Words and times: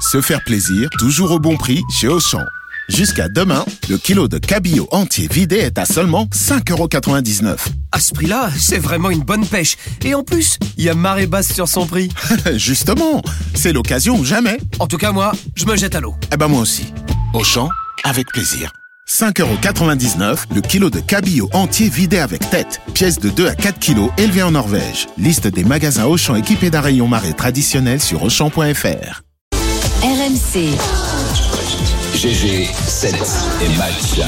Se 0.00 0.22
faire 0.22 0.42
plaisir, 0.42 0.88
toujours 0.98 1.30
au 1.30 1.38
bon 1.38 1.56
prix 1.58 1.82
chez 1.90 2.08
Auchan. 2.08 2.40
Jusqu'à 2.88 3.28
demain, 3.28 3.64
le 3.88 3.98
kilo 3.98 4.28
de 4.28 4.38
cabillaud 4.38 4.88
entier 4.90 5.28
vidé 5.30 5.56
est 5.56 5.78
à 5.78 5.84
seulement 5.84 6.24
5,99€. 6.32 7.56
À 7.92 8.00
ce 8.00 8.12
prix-là, 8.14 8.50
c'est 8.58 8.78
vraiment 8.78 9.10
une 9.10 9.20
bonne 9.20 9.46
pêche. 9.46 9.76
Et 10.02 10.14
en 10.14 10.24
plus, 10.24 10.58
il 10.78 10.84
y 10.84 10.88
a 10.88 10.94
marée 10.94 11.26
basse 11.26 11.52
sur 11.52 11.68
son 11.68 11.86
prix. 11.86 12.08
Justement, 12.56 13.22
c'est 13.54 13.72
l'occasion 13.74 14.18
ou 14.18 14.24
jamais. 14.24 14.58
En 14.78 14.86
tout 14.86 14.96
cas, 14.96 15.12
moi, 15.12 15.32
je 15.54 15.66
me 15.66 15.76
jette 15.76 15.94
à 15.94 16.00
l'eau. 16.00 16.14
Eh 16.32 16.36
ben 16.36 16.48
moi 16.48 16.62
aussi. 16.62 16.92
Auchan, 17.34 17.68
avec 18.02 18.26
plaisir. 18.28 18.72
5,99€ 19.06 20.46
le 20.54 20.60
kilo 20.62 20.88
de 20.88 21.00
cabillaud 21.00 21.50
entier 21.52 21.90
vidé 21.90 22.18
avec 22.18 22.48
tête. 22.48 22.80
Pièce 22.94 23.18
de 23.18 23.28
2 23.28 23.48
à 23.48 23.54
4 23.54 23.78
kilos 23.78 24.10
élevée 24.16 24.42
en 24.42 24.52
Norvège. 24.52 25.08
Liste 25.18 25.46
des 25.46 25.64
magasins 25.64 26.06
Auchan 26.06 26.36
équipés 26.36 26.70
d'un 26.70 26.80
rayon 26.80 27.06
marée 27.06 27.34
traditionnel 27.34 28.00
sur 28.00 28.22
Auchan.fr. 28.22 29.22
RMC. 30.02 30.78
GG, 32.14 32.70
7 32.72 33.14
et 33.60 33.76
match. 33.76 34.18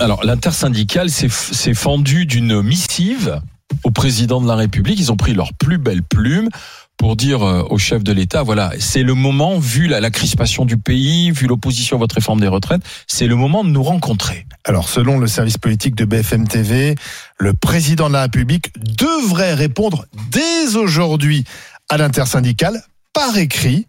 Alors, 0.00 0.24
l'intersyndicale 0.24 1.10
s'est 1.10 1.28
s'est 1.28 1.74
fendu 1.74 2.24
d'une 2.24 2.62
missive 2.62 3.42
au 3.82 3.90
président 3.90 4.40
de 4.40 4.48
la 4.48 4.54
République. 4.54 4.98
Ils 4.98 5.12
ont 5.12 5.18
pris 5.18 5.34
leur 5.34 5.52
plus 5.52 5.76
belle 5.76 6.02
plume 6.02 6.48
pour 6.96 7.16
dire 7.16 7.42
euh, 7.42 7.66
au 7.68 7.76
chef 7.76 8.02
de 8.02 8.12
l'État, 8.12 8.42
voilà, 8.42 8.72
c'est 8.78 9.02
le 9.02 9.12
moment, 9.12 9.58
vu 9.58 9.88
la, 9.88 10.00
la 10.00 10.10
crispation 10.10 10.64
du 10.64 10.78
pays, 10.78 11.30
vu 11.30 11.46
l'opposition 11.46 11.96
à 11.96 11.98
votre 11.98 12.14
réforme 12.14 12.40
des 12.40 12.48
retraites, 12.48 12.82
c'est 13.06 13.26
le 13.26 13.36
moment 13.36 13.62
de 13.62 13.68
nous 13.68 13.82
rencontrer. 13.82 14.46
Alors, 14.64 14.88
selon 14.88 15.18
le 15.18 15.26
service 15.26 15.58
politique 15.58 15.96
de 15.96 16.06
BFM 16.06 16.48
TV, 16.48 16.94
le 17.36 17.52
président 17.52 18.08
de 18.08 18.14
la 18.14 18.22
République 18.22 18.72
devrait 18.78 19.52
répondre 19.52 20.06
dès 20.30 20.76
aujourd'hui 20.76 21.44
à 21.90 21.98
l'intersyndicale 21.98 22.82
par 23.12 23.36
écrit, 23.36 23.86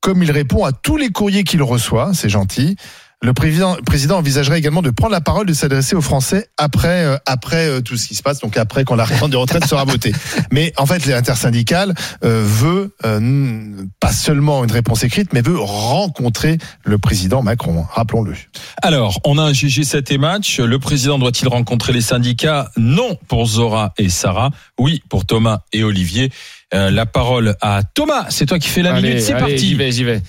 comme 0.00 0.22
il 0.22 0.30
répond 0.30 0.64
à 0.64 0.72
tous 0.72 0.96
les 0.96 1.10
courriers 1.10 1.44
qu'il 1.44 1.62
reçoit, 1.62 2.14
c'est 2.14 2.28
gentil. 2.28 2.76
Le 3.20 3.32
président, 3.32 3.76
président 3.84 4.18
envisagerait 4.18 4.58
également 4.58 4.80
de 4.80 4.90
prendre 4.90 5.12
la 5.12 5.20
parole, 5.20 5.46
de 5.46 5.52
s'adresser 5.52 5.96
aux 5.96 6.00
Français 6.00 6.48
après, 6.56 7.04
euh, 7.04 7.16
après 7.26 7.68
euh, 7.68 7.80
tout 7.80 7.96
ce 7.96 8.06
qui 8.06 8.14
se 8.14 8.22
passe, 8.22 8.38
donc 8.38 8.56
après 8.56 8.84
quand 8.84 8.94
la 8.94 9.04
réforme 9.04 9.32
des 9.32 9.36
retraites 9.36 9.66
sera 9.66 9.84
votée. 9.84 10.12
Mais 10.52 10.72
en 10.76 10.86
fait, 10.86 11.04
l'intersyndicale 11.04 11.94
euh, 12.24 12.44
veut 12.44 12.94
euh, 13.04 13.70
pas 13.98 14.12
seulement 14.12 14.62
une 14.62 14.70
réponse 14.70 15.02
écrite, 15.02 15.32
mais 15.32 15.42
veut 15.42 15.58
rencontrer 15.58 16.58
le 16.84 16.98
président 16.98 17.42
Macron. 17.42 17.84
Rappelons-le. 17.90 18.34
Alors, 18.82 19.20
on 19.24 19.38
a 19.38 19.42
un 19.42 19.52
GG7 19.52 20.12
et 20.12 20.18
match. 20.18 20.60
Le 20.60 20.78
président 20.78 21.18
doit-il 21.18 21.48
rencontrer 21.48 21.92
les 21.92 22.00
syndicats? 22.00 22.70
Non 22.76 23.18
pour 23.28 23.46
Zora 23.46 23.92
et 23.98 24.08
Sarah. 24.08 24.50
Oui 24.78 25.02
pour 25.08 25.26
Thomas 25.26 25.60
et 25.72 25.82
Olivier. 25.84 26.30
Euh, 26.74 26.90
la 26.90 27.06
parole 27.06 27.56
à 27.60 27.82
Thomas. 27.82 28.26
C'est 28.30 28.46
toi 28.46 28.58
qui 28.58 28.68
fais 28.68 28.82
la 28.82 28.92
minute. 28.92 29.20
C'est 29.20 29.34
parti. 29.34 29.58
J'y 29.58 29.74
vais, 29.74 29.90
j'y 29.90 30.04
vais. 30.04 30.22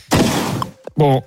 Bon. 0.98 1.22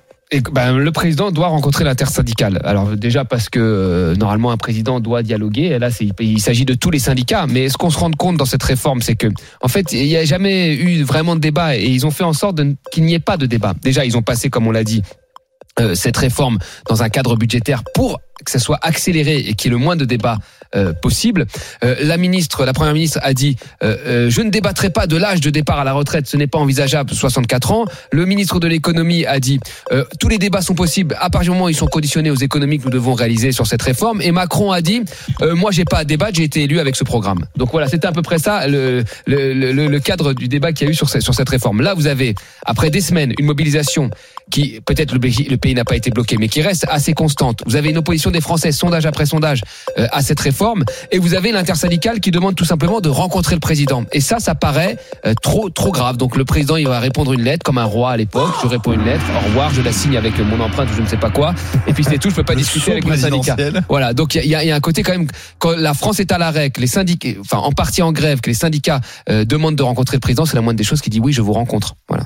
Ben, 0.51 0.77
le 0.77 0.91
président 0.91 1.31
doit 1.31 1.47
rencontrer 1.47 1.83
l'intersyndicale. 1.83 2.59
Alors 2.63 2.95
déjà 2.95 3.25
parce 3.25 3.49
que 3.49 3.59
euh, 3.59 4.15
normalement 4.15 4.51
un 4.51 4.57
président 4.57 4.99
doit 4.99 5.23
dialoguer. 5.23 5.63
Et 5.63 5.79
là, 5.79 5.89
il 6.19 6.39
s'agit 6.39 6.65
de 6.65 6.73
tous 6.73 6.89
les 6.89 6.99
syndicats. 6.99 7.45
Mais 7.47 7.69
ce 7.69 7.77
qu'on 7.77 7.89
se 7.89 7.99
rend 7.99 8.11
compte 8.11 8.37
dans 8.37 8.45
cette 8.45 8.63
réforme, 8.63 9.01
c'est 9.01 9.15
que 9.15 9.27
en 9.61 9.67
fait, 9.67 9.91
il 9.93 10.07
n'y 10.07 10.17
a 10.17 10.25
jamais 10.25 10.73
eu 10.73 11.03
vraiment 11.03 11.35
de 11.35 11.41
débat 11.41 11.75
et 11.77 11.85
ils 11.85 12.05
ont 12.05 12.11
fait 12.11 12.23
en 12.23 12.33
sorte 12.33 12.59
qu'il 12.91 13.03
n'y 13.03 13.13
ait 13.13 13.19
pas 13.19 13.37
de 13.37 13.45
débat. 13.45 13.73
Déjà, 13.81 14.05
ils 14.05 14.17
ont 14.17 14.21
passé, 14.21 14.49
comme 14.49 14.67
on 14.67 14.71
l'a 14.71 14.83
dit, 14.83 15.03
euh, 15.79 15.95
cette 15.95 16.17
réforme 16.17 16.59
dans 16.87 17.03
un 17.03 17.09
cadre 17.09 17.35
budgétaire 17.35 17.83
pour 17.93 18.19
que 18.43 18.51
ça 18.51 18.59
soit 18.59 18.79
accéléré 18.81 19.37
et 19.37 19.53
qu'il 19.53 19.71
y 19.71 19.73
ait 19.73 19.77
le 19.77 19.83
moins 19.83 19.95
de 19.95 20.05
débats 20.05 20.37
euh, 20.75 20.93
possible. 20.93 21.45
Euh, 21.83 21.95
la 22.01 22.17
ministre, 22.17 22.65
la 22.65 22.73
première 22.73 22.93
ministre 22.93 23.19
a 23.21 23.33
dit 23.33 23.57
euh, 23.83 23.95
euh, 24.05 24.29
je 24.29 24.41
ne 24.41 24.49
débattrai 24.49 24.89
pas 24.89 25.07
de 25.07 25.15
l'âge 25.15 25.39
de 25.39 25.49
départ 25.49 25.79
à 25.79 25.83
la 25.83 25.93
retraite, 25.93 26.27
ce 26.27 26.35
n'est 26.35 26.47
pas 26.47 26.57
envisageable, 26.57 27.11
64 27.11 27.71
ans. 27.71 27.85
Le 28.11 28.25
ministre 28.25 28.59
de 28.59 28.67
l'économie 28.67 29.25
a 29.25 29.39
dit 29.39 29.59
tous 30.19 30.29
les 30.29 30.37
débats 30.37 30.61
sont 30.61 30.75
possibles 30.75 31.15
à 31.19 31.29
partir 31.29 31.51
du 31.51 31.57
moment 31.57 31.65
où 31.65 31.69
ils 31.69 31.75
sont 31.75 31.87
conditionnés 31.87 32.31
aux 32.31 32.35
économies 32.35 32.79
que 32.79 32.85
nous 32.85 32.89
devons 32.89 33.13
réaliser 33.13 33.51
sur 33.51 33.67
cette 33.67 33.81
réforme. 33.81 34.21
Et 34.21 34.31
Macron 34.31 34.71
a 34.71 34.81
dit 34.81 35.03
moi 35.41 35.71
j'ai 35.71 35.85
pas 35.85 35.99
à 35.99 36.05
débattre, 36.05 36.35
j'ai 36.35 36.43
été 36.43 36.63
élu 36.63 36.79
avec 36.79 36.95
ce 36.95 37.03
programme. 37.03 37.45
Donc 37.55 37.71
voilà, 37.71 37.87
c'était 37.87 38.07
à 38.07 38.11
peu 38.11 38.21
près 38.21 38.39
ça 38.39 38.67
le, 38.67 39.03
le, 39.27 39.53
le, 39.53 39.87
le 39.87 39.99
cadre 39.99 40.33
du 40.33 40.47
débat 40.47 40.73
qu'il 40.73 40.87
y 40.87 40.89
a 40.89 40.91
eu 40.91 40.95
sur 40.95 41.09
sur 41.09 41.33
cette 41.33 41.49
réforme. 41.49 41.81
Là, 41.81 41.93
vous 41.93 42.07
avez 42.07 42.35
après 42.65 42.89
des 42.89 43.01
semaines 43.01 43.33
une 43.37 43.45
mobilisation 43.45 44.09
qui 44.51 44.79
peut-être 44.85 45.13
le 45.13 45.19
pays, 45.19 45.47
le 45.49 45.57
pays 45.57 45.73
n'a 45.73 45.85
pas 45.85 45.95
été 45.95 46.09
bloqué, 46.09 46.37
mais 46.37 46.47
qui 46.47 46.61
reste 46.61 46.85
assez 46.89 47.13
constante. 47.13 47.61
Vous 47.65 47.75
avez 47.75 47.89
une 47.89 47.97
opposition 47.97 48.31
des 48.31 48.41
Français, 48.41 48.71
sondage 48.71 49.05
après 49.05 49.25
sondage, 49.25 49.61
euh, 49.97 50.07
à 50.11 50.21
cette 50.21 50.39
réforme, 50.39 50.83
et 51.11 51.19
vous 51.19 51.33
avez 51.33 51.51
l'intersyndicale 51.51 52.19
qui 52.19 52.31
demande 52.31 52.55
tout 52.55 52.65
simplement 52.65 53.01
de 53.01 53.09
rencontrer 53.09 53.55
le 53.55 53.59
président. 53.59 54.05
Et 54.11 54.21
ça, 54.21 54.39
ça 54.39 54.55
paraît 54.55 54.97
euh, 55.25 55.33
trop 55.41 55.69
trop 55.69 55.91
grave. 55.91 56.17
Donc 56.17 56.35
le 56.35 56.45
président, 56.45 56.75
il 56.75 56.87
va 56.87 56.99
répondre 56.99 57.33
une 57.33 57.41
lettre 57.41 57.63
comme 57.63 57.77
un 57.77 57.85
roi 57.85 58.11
à 58.11 58.17
l'époque. 58.17 58.51
Je 58.63 58.67
réponds 58.67 58.93
une 58.93 59.05
lettre, 59.05 59.23
au 59.35 59.47
revoir, 59.47 59.73
je 59.73 59.81
la 59.81 59.91
signe 59.91 60.17
avec 60.17 60.37
mon 60.39 60.59
empreinte 60.59 60.89
ou 60.91 60.95
je 60.95 61.01
ne 61.01 61.07
sais 61.07 61.17
pas 61.17 61.29
quoi. 61.29 61.53
Et 61.87 61.93
puis 61.93 62.03
c'est 62.03 62.17
tout. 62.17 62.29
Je 62.29 62.35
peux 62.35 62.43
pas 62.43 62.55
discuter 62.55 62.91
avec 62.91 63.05
le 63.05 63.17
syndicat. 63.17 63.55
Voilà. 63.89 64.13
Donc 64.13 64.35
il 64.35 64.45
y 64.45 64.55
a, 64.55 64.63
y 64.63 64.71
a 64.71 64.75
un 64.75 64.79
côté 64.79 65.03
quand 65.03 65.13
même 65.13 65.27
quand 65.59 65.75
la 65.75 65.93
France 65.93 66.19
est 66.19 66.31
à 66.31 66.37
l'arrêt, 66.37 66.69
que 66.69 66.81
les 66.81 66.87
syndicats, 66.87 67.29
enfin 67.39 67.57
en 67.57 67.71
partie 67.71 68.01
en 68.01 68.11
grève, 68.11 68.41
que 68.41 68.49
les 68.49 68.55
syndicats 68.55 69.01
euh, 69.29 69.45
demandent 69.45 69.75
de 69.75 69.83
rencontrer 69.83 70.17
le 70.17 70.21
président, 70.21 70.45
c'est 70.45 70.55
la 70.55 70.61
moindre 70.61 70.77
des 70.77 70.83
choses 70.83 71.01
qui 71.01 71.09
dit 71.09 71.19
oui, 71.19 71.33
je 71.33 71.41
vous 71.41 71.53
rencontre. 71.53 71.95
Voilà. 72.07 72.25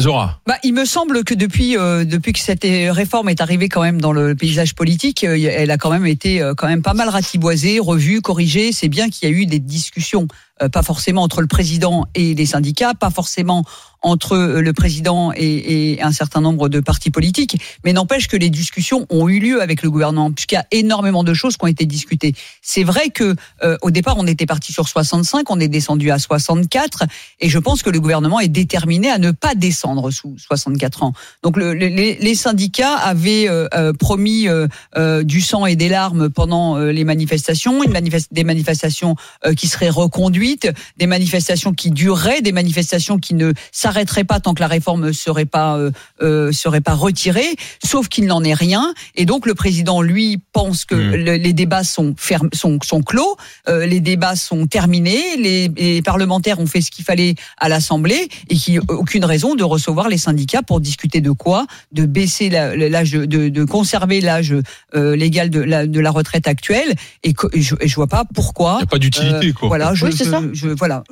Zora. 0.00 0.40
Bah, 0.46 0.56
il 0.64 0.72
me 0.72 0.86
semble 0.86 1.22
que 1.22 1.34
depuis 1.34 1.76
euh, 1.76 2.04
depuis 2.04 2.32
que 2.32 2.38
cette 2.38 2.62
réforme 2.62 3.28
est 3.28 3.42
arrivée 3.42 3.68
quand 3.68 3.82
même 3.82 4.00
dans 4.00 4.12
le 4.12 4.34
paysage 4.34 4.74
politique, 4.74 5.22
euh, 5.22 5.36
elle 5.36 5.70
a 5.70 5.76
quand 5.76 5.90
même 5.90 6.06
été 6.06 6.40
euh, 6.40 6.54
quand 6.54 6.66
même 6.66 6.80
pas 6.80 6.94
mal 6.94 7.10
ratiboisée, 7.10 7.78
revue, 7.78 8.22
corrigée. 8.22 8.72
C'est 8.72 8.88
bien 8.88 9.10
qu'il 9.10 9.28
y 9.28 9.32
a 9.32 9.36
eu 9.36 9.44
des 9.44 9.58
discussions, 9.58 10.28
euh, 10.62 10.70
pas 10.70 10.82
forcément 10.82 11.22
entre 11.22 11.42
le 11.42 11.46
président 11.46 12.06
et 12.14 12.34
les 12.34 12.46
syndicats, 12.46 12.94
pas 12.94 13.10
forcément 13.10 13.64
entre 14.02 14.32
euh, 14.36 14.60
le 14.60 14.72
président 14.72 15.32
et, 15.34 15.92
et 15.94 16.02
un 16.02 16.12
certain 16.12 16.40
nombre 16.40 16.68
de 16.68 16.80
partis 16.80 17.10
politiques, 17.10 17.56
mais 17.84 17.92
n'empêche 17.92 18.28
que 18.28 18.36
les 18.36 18.50
discussions 18.50 19.06
ont 19.10 19.28
eu 19.28 19.38
lieu 19.38 19.62
avec 19.62 19.82
le 19.82 19.90
gouvernement, 19.90 20.30
puisqu'il 20.32 20.56
y 20.56 20.58
a 20.58 20.66
énormément 20.70 21.24
de 21.24 21.34
choses 21.34 21.56
qui 21.56 21.64
ont 21.64 21.68
été 21.68 21.86
discutées. 21.86 22.34
C'est 22.62 22.84
vrai 22.84 23.10
que 23.10 23.34
euh, 23.62 23.76
au 23.82 23.90
départ 23.90 24.16
on 24.18 24.26
était 24.26 24.46
parti 24.46 24.72
sur 24.72 24.88
65, 24.88 25.50
on 25.50 25.60
est 25.60 25.68
descendu 25.68 26.10
à 26.10 26.18
64, 26.18 27.04
et 27.40 27.48
je 27.48 27.58
pense 27.58 27.82
que 27.82 27.90
le 27.90 28.00
gouvernement 28.00 28.40
est 28.40 28.48
déterminé 28.48 29.10
à 29.10 29.18
ne 29.18 29.30
pas 29.30 29.54
descendre 29.54 30.10
sous 30.10 30.34
64 30.38 31.02
ans. 31.02 31.12
Donc 31.42 31.56
le, 31.56 31.74
le- 31.74 31.86
les, 31.88 32.16
les 32.16 32.34
syndicats 32.34 32.96
avaient 32.96 33.48
euh, 33.48 33.66
euh, 33.74 33.92
promis 33.92 34.48
euh, 34.48 34.66
euh, 34.96 35.22
du 35.22 35.40
sang 35.40 35.66
et 35.66 35.76
des 35.76 35.88
larmes 35.88 36.28
pendant 36.30 36.78
les 36.78 37.04
manifestations, 37.04 37.82
une 37.84 37.92
manifest- 37.92 38.28
des 38.32 38.44
manifestations 38.44 39.16
qui 39.56 39.68
seraient 39.68 39.88
reconduites, 39.90 40.68
des 40.96 41.06
manifestations 41.06 41.72
qui 41.72 41.90
dureraient, 41.90 42.42
des 42.42 42.52
manifestations 42.52 43.18
qui 43.18 43.34
ne 43.34 43.52
s'arrêteraient 43.92 44.24
pas 44.24 44.40
tant 44.40 44.54
que 44.54 44.60
la 44.60 44.68
réforme 44.68 45.12
serait 45.12 45.44
pas 45.44 45.76
euh, 45.76 45.90
euh, 46.22 46.50
serait 46.52 46.80
pas 46.80 46.94
retirée, 46.94 47.56
sauf 47.84 48.08
qu'il 48.08 48.26
n'en 48.26 48.42
est 48.42 48.54
rien. 48.54 48.94
Et 49.16 49.26
donc 49.26 49.44
le 49.46 49.54
président 49.54 50.00
lui 50.00 50.40
pense 50.52 50.84
que 50.84 50.94
Mm. 50.94 51.14
le- 51.14 51.36
les 51.36 51.52
débats 51.52 51.84
sont 51.84 52.14
ferm- 52.18 52.48
sont, 52.54 52.78
sont 52.82 53.02
clos, 53.02 53.36
euh, 53.68 53.84
les 53.86 54.00
débats 54.00 54.36
sont 54.36 54.66
terminés, 54.66 55.36
les, 55.38 55.68
les 55.68 56.00
parlementaires 56.02 56.58
ont 56.60 56.66
fait 56.66 56.80
ce 56.80 56.90
qu'il 56.90 57.04
fallait 57.04 57.34
à 57.58 57.68
l'Assemblée 57.68 58.28
et 58.48 58.54
qu'il 58.56 58.74
n'y 58.74 58.78
a 58.78 58.82
aucune 58.92 59.24
raison 59.24 59.54
de 59.54 59.64
recevoir 59.64 60.08
les 60.08 60.18
syndicats 60.18 60.62
pour 60.62 60.80
discuter 60.80 61.20
de 61.20 61.30
quoi? 61.32 61.66
De 61.92 62.06
baisser 62.06 62.48
l'âge, 62.50 63.12
de, 63.12 63.64
conserver 63.64 64.20
l'âge 64.20 64.54
euh, 64.94 65.16
légal 65.16 65.50
de 65.50 65.60
la, 65.60 65.86
de 65.86 66.00
la 66.00 66.10
retraite 66.10 66.46
actuelle 66.48 66.94
et, 67.22 67.32
que, 67.34 67.46
et 67.52 67.60
je, 67.62 67.74
et 67.80 67.88
je 67.88 67.94
vois 67.94 68.06
pas 68.06 68.24
pourquoi. 68.34 68.74
Il 68.74 68.76
n'y 68.78 68.82
a 68.84 68.86
pas 68.86 68.98
d'utilité, 68.98 69.48
euh, 69.48 69.52
quoi. 69.52 69.68
Voilà, 69.68 69.94
je, 69.94 70.06
Oui, 70.06 70.12
c'est 70.16 70.24
je- 70.24 70.30
ça. 70.30 70.40
je- 70.52 70.68
voilà. 70.68 71.04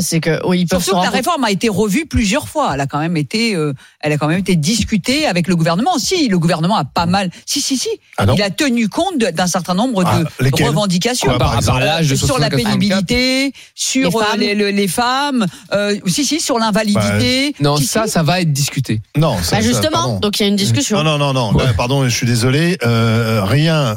c'est 0.00 0.20
que, 0.20 0.46
oui, 0.46 0.60
ils 0.60 0.66
peuvent 0.66 0.82
Surtout 0.82 1.00
que 1.00 1.04
la 1.04 1.10
réforme 1.10 1.44
a 1.44 1.50
été 1.50 1.68
revue 1.68 2.06
plusieurs 2.14 2.46
fois. 2.48 2.70
Elle 2.74 2.80
a 2.80 2.86
quand 2.86 3.00
même 3.00 3.16
été, 3.16 3.56
euh, 3.56 3.72
elle 4.00 4.12
a 4.12 4.18
quand 4.18 4.28
même 4.28 4.38
été 4.38 4.54
discutée 4.54 5.26
avec 5.26 5.48
le 5.48 5.56
gouvernement. 5.56 5.98
Si 5.98 6.28
le 6.28 6.38
gouvernement 6.38 6.76
a 6.76 6.84
pas 6.84 7.06
mal, 7.06 7.30
si 7.44 7.60
si 7.60 7.76
si, 7.76 7.88
Ah 8.18 8.24
non 8.26 8.34
il 8.36 8.42
a 8.42 8.50
tenu 8.50 8.88
compte 8.88 9.18
d'un 9.18 9.48
certain 9.48 9.74
nombre 9.74 10.04
de 10.04 10.08
Ah, 10.08 10.64
revendications. 10.64 11.26
Quoi, 11.28 11.38
par 11.38 11.56
exemple 11.56 11.80
l'âge 11.80 12.08
de 12.08 12.14
sur 12.14 12.38
la 12.38 12.46
64. 12.50 12.56
pénibilité, 12.56 13.52
sur 13.74 14.10
Les 14.10 14.16
euh, 14.16 14.20
femmes. 14.20 14.40
les, 14.40 14.54
le- 14.54 14.70
les 14.70 14.86
femmes, 14.86 15.46
euh, 15.72 15.98
si 16.06 16.24
si 16.24 16.38
sur 16.40 16.58
l'invalidité. 16.60 17.52
Non, 17.58 17.76
Si, 17.78 17.86
ça, 17.86 18.04
si. 18.04 18.12
ça 18.12 18.22
va 18.22 18.40
être 18.40 18.52
discuté. 18.52 19.00
Non, 19.16 19.32
ça, 19.42 19.56
Bah, 19.56 19.62
ça, 19.62 19.68
justement, 19.68 19.90
pardon. 19.90 20.20
donc 20.20 20.38
il 20.38 20.44
y 20.44 20.46
a 20.46 20.48
une 20.48 20.54
discussion. 20.56 21.02
Non, 21.02 21.18
non, 21.18 21.32
non, 21.32 21.52
non. 21.52 21.58
Là, 21.58 21.72
pardon, 21.76 22.04
je 22.04 22.14
suis 22.14 22.26
désolé. 22.28 22.78
Euh, 22.84 23.42
rien, 23.44 23.96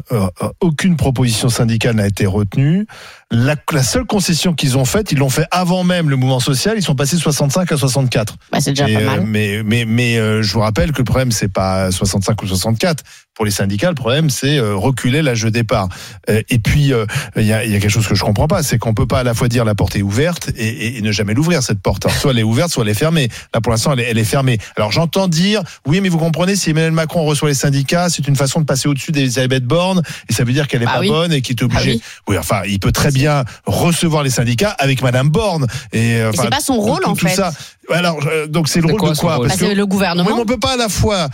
aucune 0.59 0.95
proposition 0.97 1.49
syndicale 1.49 1.95
n'a 1.97 2.07
été 2.07 2.25
retenue. 2.25 2.87
La, 3.29 3.55
la 3.73 3.83
seule 3.83 4.05
concession 4.05 4.53
qu'ils 4.53 4.77
ont 4.77 4.85
faite, 4.85 5.11
ils 5.11 5.17
l'ont 5.17 5.29
fait 5.29 5.45
avant 5.51 5.83
même 5.83 6.09
le 6.09 6.15
mouvement 6.15 6.39
social. 6.39 6.75
Ils 6.77 6.81
sont 6.83 6.95
passés 6.95 7.17
de 7.17 7.21
65 7.21 7.69
à 7.71 7.75
64. 7.77 8.35
Bah, 8.53 8.59
c'est 8.61 8.71
déjà 8.71 8.87
Et, 8.89 8.93
pas 8.93 8.99
euh, 9.01 9.05
mal. 9.05 9.23
mais 9.27 9.63
mais 9.65 9.83
mais 9.83 10.17
euh, 10.17 10.41
je 10.41 10.53
vous 10.53 10.61
rappelle 10.61 10.93
que 10.93 10.99
le 10.99 11.03
problème 11.03 11.31
c'est 11.33 11.49
pas 11.51 11.91
65 11.91 12.41
ou 12.43 12.47
64. 12.47 13.03
Le 13.03 13.27
pour 13.37 13.45
les 13.45 13.51
syndicats, 13.51 13.89
le 13.89 13.93
problème, 13.95 14.31
c'est 14.31 14.57
euh, 14.57 14.73
reculer 14.75 15.21
l'âge 15.21 15.43
de 15.43 15.49
départ. 15.49 15.89
Euh, 16.27 16.41
et 16.49 16.57
puis, 16.57 16.91
euh, 16.91 17.05
il 17.35 17.43
y, 17.43 17.53
a, 17.53 17.63
y 17.65 17.75
a 17.75 17.79
quelque 17.79 17.91
chose 17.91 18.07
que 18.07 18.15
je 18.15 18.23
comprends 18.23 18.47
pas, 18.47 18.63
c'est 18.63 18.79
qu'on 18.79 18.95
peut 18.95 19.05
pas 19.05 19.19
à 19.19 19.23
la 19.23 19.35
fois 19.35 19.47
dire 19.47 19.63
la 19.63 19.75
porte 19.75 19.95
est 19.95 20.01
ouverte 20.01 20.49
et, 20.57 20.67
et- 20.67 20.97
et 20.97 21.01
ne 21.03 21.11
jamais 21.11 21.35
l'ouvrir 21.35 21.61
cette 21.61 21.79
porte. 21.79 22.07
Alors, 22.07 22.17
soit 22.17 22.31
elle 22.31 22.39
est 22.39 22.43
ouverte, 22.43 22.71
soit 22.71 22.83
elle 22.83 22.89
est 22.89 22.95
fermée. 22.95 23.29
Là, 23.53 23.61
pour 23.61 23.71
l'instant, 23.71 23.93
elle, 23.93 23.99
est- 23.99 24.05
elle 24.09 24.17
est 24.17 24.23
fermée. 24.23 24.57
Alors, 24.75 24.91
j'entends 24.91 25.27
dire, 25.27 25.61
oui, 25.85 26.01
mais 26.01 26.09
vous 26.09 26.17
comprenez, 26.17 26.55
si 26.55 26.71
Emmanuel 26.71 26.93
Macron 26.93 27.25
reçoit 27.25 27.49
les 27.49 27.53
syndicats, 27.53 28.09
c'est 28.09 28.27
une 28.27 28.35
façon 28.35 28.59
de 28.59 28.65
passer 28.65 28.87
au-dessus 28.89 29.11
d'Elisabeth 29.11 29.65
Borne, 29.65 30.01
et 30.27 30.33
ça 30.33 30.43
veut 30.43 30.51
dire 30.53 30.67
qu'elle 30.67 30.81
est 30.81 30.85
Bah 30.85 30.93
pas 30.95 30.99
oui. 31.01 31.09
bonne 31.09 31.31
et 31.31 31.41
qu'il 31.41 31.55
est 31.57 31.61
Ah 31.61 31.65
obligé. 31.65 31.91
oui. 31.91 32.01
oui. 32.29 32.37
enfin, 32.39 32.61
il 32.67 32.79
peut 32.79 32.91
très 32.91 33.11
bien 33.11 33.16
recevoir 33.65 34.23
les 34.23 34.29
syndicats 34.29 34.75
avec 34.77 35.01
Madame 35.01 35.29
Borne. 35.29 35.65
Et, 35.93 36.15
euh, 36.15 36.29
Mais 36.31 36.39
enfin, 36.39 36.43
c'est 36.43 36.49
pas 36.49 36.59
son 36.61 36.75
rôle, 36.77 37.01
tout- 37.01 37.09
en 37.09 37.15
tout 37.15 37.27
fait. 37.27 37.35
ça. 37.35 37.51
Alors, 37.91 38.19
euh, 38.27 38.47
donc 38.47 38.67
c'est 38.67 38.81
le 38.81 38.87
rôle 38.87 38.99
quoi 38.99 39.11
de 39.13 39.17
quoi? 39.17 39.35
Parce 39.37 39.47
Bah, 39.47 39.53
que- 39.53 39.59
c'est 39.59 39.75
le 39.75 39.83
oui, 39.83 39.87
gouvernement. 39.89 40.29
mais 40.35 40.41
on 40.41 40.45
peut 40.45 40.59
pas 40.59 40.73
à 40.73 40.77
la 40.77 40.89
fois 40.89 41.27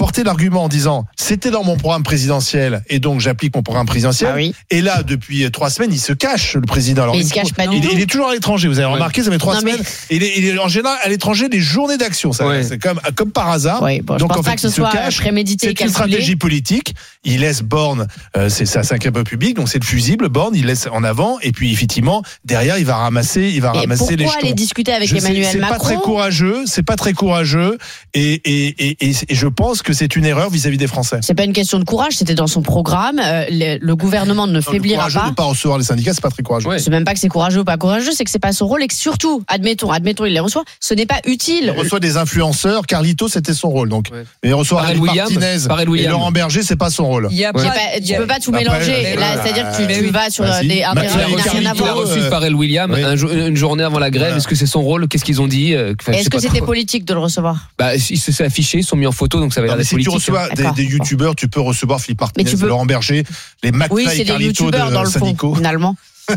porter 0.00 0.24
l'argument 0.24 0.64
en 0.64 0.68
disant 0.68 1.04
c'était 1.14 1.50
dans 1.50 1.62
mon 1.62 1.76
programme 1.76 2.02
présidentiel 2.02 2.82
et 2.88 3.00
donc 3.00 3.20
j'applique 3.20 3.54
mon 3.54 3.62
programme 3.62 3.84
présidentiel. 3.84 4.30
Ah 4.32 4.36
oui. 4.36 4.54
Et 4.70 4.80
là, 4.80 5.02
depuis 5.02 5.44
euh, 5.44 5.50
trois 5.50 5.68
semaines, 5.68 5.92
il 5.92 6.00
se 6.00 6.14
cache 6.14 6.54
le 6.54 6.62
président. 6.62 7.02
Alors, 7.02 7.14
Mais 7.14 7.20
il 7.20 7.28
se 7.28 7.34
cache 7.34 7.52
pas 7.52 7.66
du 7.66 7.76
il, 7.76 7.82
tout. 7.82 7.90
il 7.92 8.00
est 8.00 8.06
toujours 8.06 8.30
à 8.30 8.32
l'étranger. 8.32 8.66
Vous 8.66 8.78
avez 8.78 8.90
remarqué, 8.90 9.22
ça 9.22 9.30
fait 9.30 9.36
trois 9.36 9.56
Non, 9.56 9.60
mais- 9.62 9.72
semaines. 9.72 9.84
Il, 10.08 10.22
est, 10.22 10.38
il 10.38 10.46
est 10.46 10.58
en 10.58 10.68
général 10.68 10.96
à 11.04 11.08
l'étranger 11.10 11.50
des 11.50 11.60
journées 11.60 11.98
d'action. 11.98 12.32
Ça, 12.32 12.46
Ouais. 12.48 12.62
C'est 12.64 12.78
comme 12.78 12.98
comme 13.14 13.30
par 13.30 13.50
hasard. 13.50 13.80
Bon, 14.04 14.16
donc 14.16 14.34
en 14.38 14.42
fait, 14.42 14.54
que 14.54 14.60
ce 14.62 14.68
il 14.68 14.70
se 14.70 14.76
soit 14.76 14.90
cache. 14.90 15.18
prémédité 15.18 15.66
et 15.68 15.74
C'est 15.76 15.84
une 15.84 15.90
stratégie 15.90 16.36
politique. 16.36 16.94
Il 17.24 17.40
laisse 17.40 17.60
Borne, 17.62 18.06
euh, 18.38 18.48
c'est 18.48 18.64
sa 18.64 18.82
cinquième 18.82 19.14
république, 19.14 19.54
donc 19.56 19.68
c'est 19.68 19.78
le 19.78 19.84
fusible. 19.84 20.30
Borne, 20.30 20.54
il 20.56 20.64
laisse 20.64 20.88
en 20.90 21.04
avant, 21.04 21.38
et 21.40 21.52
puis 21.52 21.70
effectivement 21.72 22.22
derrière, 22.46 22.78
il 22.78 22.86
va 22.86 22.96
ramasser, 22.96 23.50
il 23.54 23.60
va 23.60 23.72
Et 23.74 23.80
ramasser 23.80 24.16
les 24.16 24.24
pourquoi 24.24 24.38
jetons. 24.40 24.46
aller 24.46 24.54
discuter 24.54 24.92
avec 24.94 25.08
Je 25.10 25.16
Emmanuel 25.16 25.46
C'est 25.52 25.58
pas 25.58 25.78
très 25.78 25.94
Macron? 25.96 26.00
courageux, 26.10 26.62
c'est 26.64 26.82
pas 26.82 26.96
très 26.96 27.12
courageux, 27.12 27.76
et, 28.14 28.32
et, 28.44 28.96
et 29.10 29.34
je 29.34 29.46
pense 29.46 29.82
que 29.82 29.89
c'est 29.92 30.16
une 30.16 30.24
erreur 30.24 30.50
vis-à-vis 30.50 30.78
des 30.78 30.86
Français. 30.86 31.18
C'est 31.22 31.34
pas 31.34 31.44
une 31.44 31.52
question 31.52 31.78
de 31.78 31.84
courage, 31.84 32.14
c'était 32.16 32.34
dans 32.34 32.46
son 32.46 32.62
programme. 32.62 33.20
Euh, 33.22 33.44
le, 33.50 33.78
le 33.80 33.96
gouvernement 33.96 34.46
ne 34.46 34.54
Le 34.54 34.60
faiblira 34.60 34.98
courageux 35.08 35.18
de 35.18 35.22
pas. 35.24 35.30
ne 35.30 35.34
pas 35.34 35.42
recevoir 35.44 35.78
les 35.78 35.84
syndicats, 35.84 36.12
c'est 36.14 36.20
pas 36.22 36.30
très 36.30 36.42
courageux. 36.42 36.68
Ouais. 36.68 36.78
C'est 36.78 36.90
même 36.90 37.04
pas 37.04 37.14
que 37.14 37.20
c'est 37.20 37.28
courageux 37.28 37.60
ou 37.60 37.64
pas 37.64 37.76
courageux, 37.76 38.12
c'est 38.12 38.24
que 38.24 38.30
c'est 38.30 38.38
pas 38.38 38.52
son 38.52 38.66
rôle 38.66 38.82
et 38.82 38.86
que 38.86 38.94
surtout, 38.94 39.42
admettons, 39.48 39.90
admettons, 39.90 40.24
il 40.24 40.32
les 40.32 40.40
reçoit, 40.40 40.64
ce 40.80 40.94
n'est 40.94 41.06
pas 41.06 41.20
Il 41.26 41.32
utile. 41.32 41.74
reçoit 41.76 42.00
des 42.00 42.16
influenceurs. 42.16 42.86
Carlito, 42.86 43.28
c'était 43.28 43.54
son 43.54 43.68
rôle. 43.70 43.88
Donc, 43.88 44.06
Ouais. 44.12 44.24
mais 44.42 44.50
il 44.50 44.54
reçoit 44.54 44.80
Pharrell 44.80 44.96
Harry 44.98 45.08
Williams, 45.08 45.68
Martinez 45.68 46.02
et. 46.02 46.08
Laurent 46.08 46.32
Berger, 46.32 46.62
c'est 46.62 46.76
pas 46.76 46.90
son 46.90 47.06
rôle. 47.06 47.28
Il 47.30 47.36
y 47.38 47.44
a 47.44 47.50
Il 47.50 47.52
pas- 47.52 47.74
il 47.98 48.04
tu 48.04 48.14
a- 48.14 48.18
peux 48.18 48.26
pas 48.26 48.38
tout 48.40 48.50
Après, 48.50 48.64
mélanger. 48.64 48.92
euh, 48.92 49.16
euh, 49.20 49.36
c'est-à-dire 49.42 49.70
que 49.70 49.76
tu, 49.76 49.82
bah 49.86 49.94
tu 49.98 50.10
vas 50.10 50.30
sur 50.30 50.44
Vas-y. 50.44 50.68
des, 50.68 50.82
un 50.82 50.94
Bah, 50.94 51.02
terrain 51.02 51.14
il 51.18 51.22
a 51.22 51.26
qui 51.26 51.30
n'a 51.32 51.36
reçu 51.36 51.48
rien 51.50 51.60
à 51.60 51.64
Carlito, 51.74 51.84
voir. 51.84 51.96
Il 51.96 51.98
a 51.98 52.14
reçu 52.14 52.18
euh, 52.20 52.30
Pharrell 52.30 52.54
Williams 52.54 52.92
oui. 52.94 53.02
un 53.04 53.16
jour- 53.16 53.30
une 53.32 53.56
journée 53.56 53.82
avant 53.84 53.98
la 53.98 54.10
grève. 54.10 54.22
Voilà. 54.22 54.36
Est-ce 54.36 54.48
que 54.48 54.54
c'est 54.54 54.66
son 54.66 54.82
rôle? 54.82 55.08
Qu'est-ce 55.08 55.24
qu'ils 55.24 55.40
ont 55.40 55.46
dit 55.46 55.74
Euh, 55.74 55.94
Est-ce 56.12 56.28
que 56.30 56.38
c'était 56.38 56.60
politique 56.60 57.04
de 57.04 57.14
le 57.14 57.20
recevoir? 57.20 57.70
Bah, 57.78 57.94
ils 57.96 58.00
se 58.18 58.32
sont 58.32 58.44
affichés, 58.44 58.78
ils 58.78 58.84
sont 58.84 58.96
mis 58.96 59.06
en 59.06 59.12
photo, 59.12 59.38
donc 59.40 59.52
ça 59.54 59.60
avait 59.60 59.68
Si 59.84 59.96
tu 59.96 60.08
reçois 60.08 60.48
des, 60.50 60.70
des 60.76 60.84
youtubeurs, 60.84 61.34
tu 61.34 61.48
peux 61.48 61.60
recevoir 61.60 62.00
Philippe 62.00 62.20
Martinez, 62.20 62.50
peux- 62.50 62.66
Laurent 62.66 62.86
Berger, 62.86 63.24
les 63.62 63.72
McFly 63.72 63.88
Oui, 63.94 64.04
et 64.04 64.08
c'est 64.08 64.18
des 64.18 64.24
Carlito 64.26 64.64
youtubeurs 64.64 64.88
de 64.88 64.94
dans 64.94 65.02
le 65.02 65.10
fond, 65.10 65.34
finalement. 65.56 65.96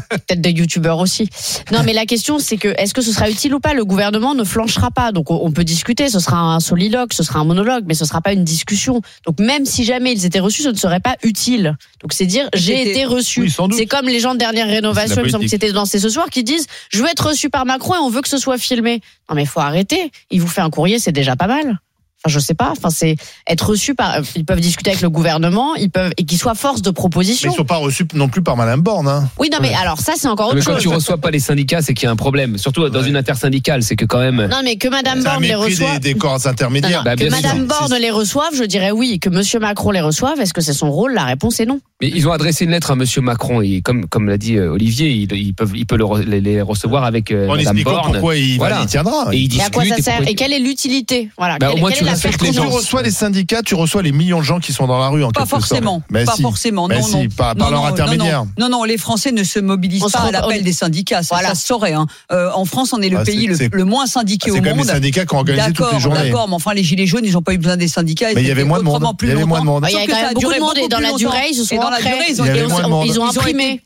Peut-être 0.09 0.41
des 0.41 0.49
youtubeurs 0.49 0.97
aussi. 0.97 1.29
Non, 1.71 1.83
mais 1.83 1.93
la 1.93 2.07
question, 2.07 2.39
c'est 2.39 2.57
que 2.57 2.69
est-ce 2.79 2.95
que 2.95 3.01
ce 3.03 3.11
sera 3.11 3.29
utile 3.29 3.53
ou 3.53 3.59
pas? 3.59 3.75
Le 3.75 3.85
gouvernement 3.85 4.33
ne 4.33 4.43
flanchera 4.43 4.89
pas. 4.89 5.11
Donc, 5.11 5.29
on 5.29 5.51
peut 5.51 5.63
discuter. 5.63 6.09
Ce 6.09 6.19
sera 6.19 6.39
un 6.39 6.59
soliloque, 6.59 7.13
ce 7.13 7.21
sera 7.21 7.39
un 7.39 7.43
monologue, 7.43 7.83
mais 7.85 7.93
ce 7.93 8.03
sera 8.03 8.19
pas 8.19 8.33
une 8.33 8.43
discussion. 8.43 9.01
Donc, 9.27 9.39
même 9.39 9.65
si 9.67 9.83
jamais 9.83 10.11
ils 10.13 10.25
étaient 10.25 10.39
reçus, 10.39 10.63
ce 10.63 10.69
ne 10.69 10.75
serait 10.75 10.99
pas 10.99 11.15
utile. 11.21 11.77
Donc, 12.01 12.13
c'est 12.13 12.25
dire 12.25 12.49
j'ai 12.55 12.89
été 12.89 13.05
reçu. 13.05 13.41
Oui, 13.41 13.51
sans 13.51 13.67
doute. 13.67 13.77
c'est 13.77 13.85
comme 13.85 14.07
les 14.07 14.19
gens 14.19 14.33
de 14.33 14.39
dernière 14.39 14.67
rénovation, 14.67 15.17
il 15.17 15.25
me 15.25 15.29
semble 15.29 15.43
que 15.43 15.49
c'était 15.51 15.71
dans 15.71 15.85
C'est 15.85 15.99
ce 15.99 16.09
soir, 16.09 16.29
qui 16.31 16.43
disent 16.43 16.65
je 16.89 17.03
veux 17.03 17.09
être 17.09 17.27
reçu 17.27 17.51
par 17.51 17.67
Macron 17.67 17.93
et 17.93 17.99
on 17.99 18.09
veut 18.09 18.21
que 18.21 18.29
ce 18.29 18.39
soit 18.39 18.57
filmé. 18.57 18.99
Non, 19.29 19.35
mais 19.35 19.43
il 19.43 19.47
faut 19.47 19.59
arrêter. 19.59 20.11
Il 20.31 20.41
vous 20.41 20.47
fait 20.47 20.61
un 20.61 20.71
courrier, 20.71 20.97
c'est 20.97 21.11
déjà 21.11 21.35
pas 21.35 21.47
mal. 21.47 21.77
Enfin, 22.25 22.33
je 22.33 22.39
sais 22.39 22.53
pas. 22.53 22.71
Enfin, 22.71 22.89
c'est 22.89 23.15
être 23.47 23.69
reçu 23.69 23.95
par. 23.95 24.17
Ils 24.35 24.45
peuvent 24.45 24.59
discuter 24.61 24.91
avec 24.91 25.01
le 25.01 25.09
gouvernement. 25.09 25.75
Ils 25.75 25.89
peuvent 25.89 26.11
et 26.17 26.23
qu'ils 26.25 26.37
soient 26.37 26.55
force 26.55 26.81
de 26.81 26.89
Mais 26.89 26.93
proposition. 26.93 27.51
ils 27.51 27.55
sont 27.55 27.65
pas 27.65 27.75
reçus 27.77 28.05
non 28.13 28.29
plus 28.29 28.41
par 28.41 28.55
Madame 28.55 28.81
Borne. 28.81 29.07
Hein. 29.07 29.29
Oui, 29.39 29.49
non, 29.51 29.57
mais 29.61 29.73
alors 29.73 29.99
ça, 29.99 30.13
c'est 30.15 30.27
encore 30.27 30.53
Mais 30.53 30.59
autre 30.59 30.67
quand 30.69 30.73
chose. 30.75 30.81
tu 30.83 30.87
reçois 30.89 31.17
pas 31.17 31.31
les 31.31 31.39
syndicats, 31.39 31.81
c'est 31.81 31.93
qu'il 31.93 32.05
y 32.05 32.07
a 32.07 32.11
un 32.11 32.15
problème. 32.15 32.57
Surtout 32.57 32.87
dans 32.89 33.01
Ouais. 33.01 33.09
une 33.09 33.17
intersyndicale, 33.17 33.83
c'est 33.83 33.95
que 33.95 34.05
quand 34.05 34.19
même. 34.19 34.47
Non, 34.49 34.61
mais 34.63 34.77
que 34.77 34.87
Madame 34.87 35.21
Borne 35.23 35.43
les 35.43 35.55
reçoive. 35.55 35.99
des, 35.99 36.13
des 36.13 36.19
corps 36.19 36.45
intermédiaires. 36.47 36.99
non, 36.99 37.03
Bah, 37.11 37.15
que. 37.17 37.29
Madame 37.29 37.65
Borne 37.65 37.95
les 37.99 38.11
reçoive, 38.11 38.53
je 38.55 38.63
dirais 38.63 38.91
oui. 38.91 39.19
Que 39.19 39.29
Monsieur 39.29 39.59
Macron 39.59 39.91
les 39.91 40.01
reçoive, 40.01 40.39
est-ce 40.39 40.53
que 40.53 40.61
c'est 40.61 40.73
son 40.73 40.91
rôle? 40.91 41.13
La 41.13 41.25
réponse 41.25 41.59
est 41.59 41.65
non. 41.65 41.79
Mais 42.01 42.09
ils 42.13 42.27
ont 42.27 42.31
adressé 42.31 42.65
une 42.65 42.71
lettre 42.71 42.91
à 42.91 42.95
Monsieur 42.95 43.21
Macron 43.21 43.61
et 43.61 43.81
comme 43.81 44.07
comme 44.07 44.27
l'a 44.29 44.37
dit 44.37 44.57
euh, 44.57 44.71
Olivier, 44.73 45.09
ils, 45.09 45.31
ils 45.33 45.53
peuvent 45.53 45.71
ils 45.75 45.85
peuvent 45.85 45.97
le 45.99 46.39
les, 46.39 46.61
recevoir 46.61 47.03
avec 47.05 47.31
euh, 47.31 47.45
En 47.47 47.55
Madame 47.55 47.59
expliquant 47.77 47.91
Borne. 47.91 48.11
pourquoi 48.13 48.35
il, 48.37 48.57
Voilà. 48.57 48.79
il 48.81 48.87
tiendra. 48.87 49.27
Et 49.33 49.37
ils 49.39 49.57
Et 49.57 49.61
à 49.61 49.69
quoi 49.69 49.85
ça 49.85 49.97
sert 49.97 50.27
Et 50.27 50.35
quelle 50.35 50.53
est 50.53 50.59
l'utilité? 50.59 51.29
Voilà. 51.37 51.57
Bah, 51.59 51.69
au 51.69 51.73
quelle, 51.73 51.79
moins, 51.81 51.91
tu 52.15 52.21
Quand 52.37 52.45
les 52.45 52.49
tu 52.49 52.55
gens. 52.55 52.61
pertinence 52.61 52.73
reçois 52.83 53.01
les 53.01 53.11
syndicats, 53.11 53.61
tu 53.63 53.75
reçois 53.75 54.01
les 54.01 54.11
millions 54.11 54.39
de 54.39 54.43
gens 54.43 54.59
qui 54.59 54.73
sont 54.73 54.87
dans 54.87 54.99
la 54.99 55.07
rue 55.09 55.23
en 55.23 55.31
Pas 55.31 55.41
quelque 55.41 55.49
sorte. 55.49 55.61
forcément. 55.67 56.01
Mais 56.09 56.25
pas 56.25 56.35
si. 56.35 56.41
forcément. 56.41 56.87
Mais 56.87 56.99
non, 56.99 57.05
si, 57.07 57.15
non. 57.15 57.27
par, 57.35 57.55
par 57.55 57.67
Non, 57.67 57.71
leur 57.71 57.81
non, 57.83 57.87
intermédiaire. 57.87 58.43
Non, 58.57 58.69
non, 58.69 58.69
non, 58.79 58.83
les 58.83 58.97
Français 58.97 59.31
ne 59.31 59.43
se 59.43 59.59
mobilisent 59.59 60.03
On 60.03 60.07
se 60.07 60.13
pas 60.13 60.19
à 60.23 60.31
l'appel 60.31 60.59
on- 60.61 60.63
des 60.63 60.73
syndicats. 60.73 61.23
Ça, 61.23 61.35
Voilà. 61.35 61.49
ça 61.49 61.55
se 61.55 61.65
saurait. 61.67 61.93
hein. 61.93 62.07
Euh, 62.31 62.49
en 62.53 62.65
France, 62.65 62.93
on 62.93 63.01
est 63.01 63.09
le 63.09 63.19
Ah, 63.19 63.23
pays 63.23 63.47
le, 63.47 63.85
moins 63.85 64.05
syndiqué 64.05 64.45
C'est 64.45 64.51
au 64.51 64.55
quand 64.55 64.61
même 64.63 64.73
les 64.73 64.77
monde. 64.83 64.87
syndicats 64.87 65.25
qui 65.25 65.33
ont 65.35 65.37
organisé 65.39 65.67
toutes 65.67 65.77
les 65.79 65.83
D'accord, 65.85 65.99
journées. 65.99 66.23
d'accord, 66.29 66.47
mais 66.49 66.55
enfin 66.55 66.73
les 66.73 66.83
gilets 66.83 67.05
jaunes, 67.07 67.25
ils 67.25 67.33
n'ont 67.33 67.41
pas 67.41 67.53
eu 67.53 67.57
besoin 67.57 67.77
des 67.77 67.87
syndicats. 67.87 68.27
Mais 68.35 68.41
il 68.41 68.47
y 68.47 68.51
avait 68.51 68.63
moins 68.63 68.79
de 68.79 68.83
monde. 68.83 69.03
plus 69.17 69.27
Il 69.27 69.31
y 69.31 69.33
avait 69.33 69.45
moins 69.45 69.59
de 69.61 69.65
monde. 69.65 69.81
Bah, 69.81 69.89
Il 69.89 69.93
y 69.93 69.97
a 69.97 69.99
Sauf 70.01 70.07
que 70.07 70.11
quand 70.11 70.17
ça 70.17 70.21
même 70.23 70.29
a 70.29 70.33
beaucoup 70.33 70.45
duré 70.47 70.55
de 70.55 70.61
monde 70.61 70.77
et 70.77 70.87
dans 70.87 70.97
plus 70.97 71.03
la 71.03 71.09
longtemps. 71.09 71.17
durée, 71.17 71.47
ils 71.51 71.55
se 71.55 71.63
sont 71.65 71.75
Et 71.75 71.77
dans 71.77 71.89
la 71.89 71.97
ancrés. 71.97 72.09
durée, 72.09 72.25
ils 72.29 72.41
ont, 72.41 72.45
avait 72.45 72.87
monde. 72.87 73.29
Imprimé. 73.35 73.81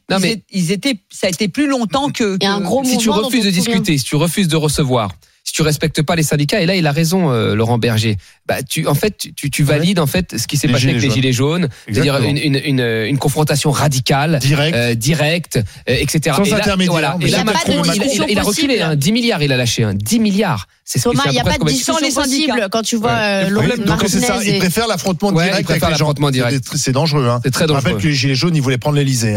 ils 0.52 0.72
étaient- 0.72 1.00
ça 1.10 1.28
a 1.28 1.30
été 1.30 1.48
plus 1.48 1.68
longtemps 1.68 2.10
que. 2.10 2.38
Il 2.40 2.44
y 2.44 2.48
a 2.48 2.54
un 2.54 2.62
gros 2.62 2.84
si 2.84 2.98
tu 2.98 3.10
refuses 3.10 3.46
de 3.46 3.50
discuter, 3.52 3.98
si 3.98 4.04
tu 4.04 4.16
refuses 4.16 4.48
de 4.48 4.56
recevoir, 4.56 5.12
tu 5.58 5.64
respectes 5.64 6.04
pas 6.04 6.16
les 6.16 6.22
syndicats, 6.22 6.62
et 6.62 6.68
là 6.68 6.76
il 6.76 6.86
a 6.86 6.92
raison, 6.92 7.32
euh, 7.32 7.56
Laurent 7.56 7.80
Berger. 7.80 8.18
Bah 8.48 8.62
tu, 8.62 8.86
en 8.86 8.94
fait, 8.94 9.18
tu- 9.36 9.64
valides 9.64 9.98
en 10.00 10.06
fait 10.06 10.38
ce 10.38 10.46
qui 10.46 10.56
s'est 10.56 10.68
passé 10.68 10.88
avec 10.90 11.02
les 11.02 11.10
gilets 11.10 11.34
jaunes, 11.34 11.68
c'est-à-dire 11.92 12.18
une, 12.22 12.38
une, 12.38 12.62
une, 12.64 12.80
une 12.80 13.18
confrontation 13.18 13.72
radicale, 13.72 14.38
Direct. 14.40 14.76
euh, 14.78 14.94
directe, 14.94 15.56
euh, 15.90 15.96
etc. 16.00 16.36
Sans 16.38 16.44
et 16.44 16.52
là, 16.52 16.58
intermédiaire. 16.58 16.92
Voilà. 16.92 17.16
Mais 17.18 17.26
Et 17.26 17.28
il 17.30 17.32
là, 17.32 17.40
a 17.40 17.44
Macron, 17.44 17.82
il, 17.86 17.92
il 17.96 18.32
il 18.34 18.40
reculé, 18.40 18.44
possible. 18.44 18.74
hein, 18.84 18.96
10 18.96 19.12
milliards, 19.12 19.42
il 19.42 19.52
a 19.52 19.58
lâché, 19.58 19.84
hein, 19.84 19.94
10 19.96 20.20
milliards. 20.20 20.68
C'est 20.86 21.00
ce 21.00 21.10
Thomas, 21.10 21.24
il 21.26 21.32
n'y 21.32 21.40
a 21.40 21.44
pas 21.44 21.58
de 21.58 21.64
discussion 21.66 21.98
les 22.02 22.12
syndicats. 22.12 22.54
possible 22.54 22.68
quand 22.72 22.82
tu 22.84 22.96
vois 22.98 23.12
euh, 23.12 23.44
Le 23.46 23.56
l'autre 23.56 23.68
problème, 23.68 23.86
donc 23.88 24.04
c'est 24.08 24.20
ça, 24.22 24.38
et- 24.46 24.60
préfèrent 24.60 24.88
l'affrontement 24.88 25.30
Ouais, 25.30 25.46
direct 25.46 25.66
préfèrent 25.66 25.86
avec 25.86 25.96
les 25.96 26.00
gens. 26.00 26.06
l'affrontement 26.06 26.30
direct. 26.30 26.64
C'est- 26.72 26.78
C'est 26.78 26.92
dangereux. 26.92 27.28
Hein. 27.28 27.40
C'est 27.44 27.50
très 27.52 27.66
Je 27.68 27.72
rappelle 27.74 27.94
dangereux. 27.94 28.02
que 28.04 28.08
les 28.10 28.14
gilets 28.14 28.36
jaunes, 28.36 28.56
ils 28.56 28.62
voulaient 28.62 28.78
prendre 28.78 28.96
l'Elysée. 28.98 29.36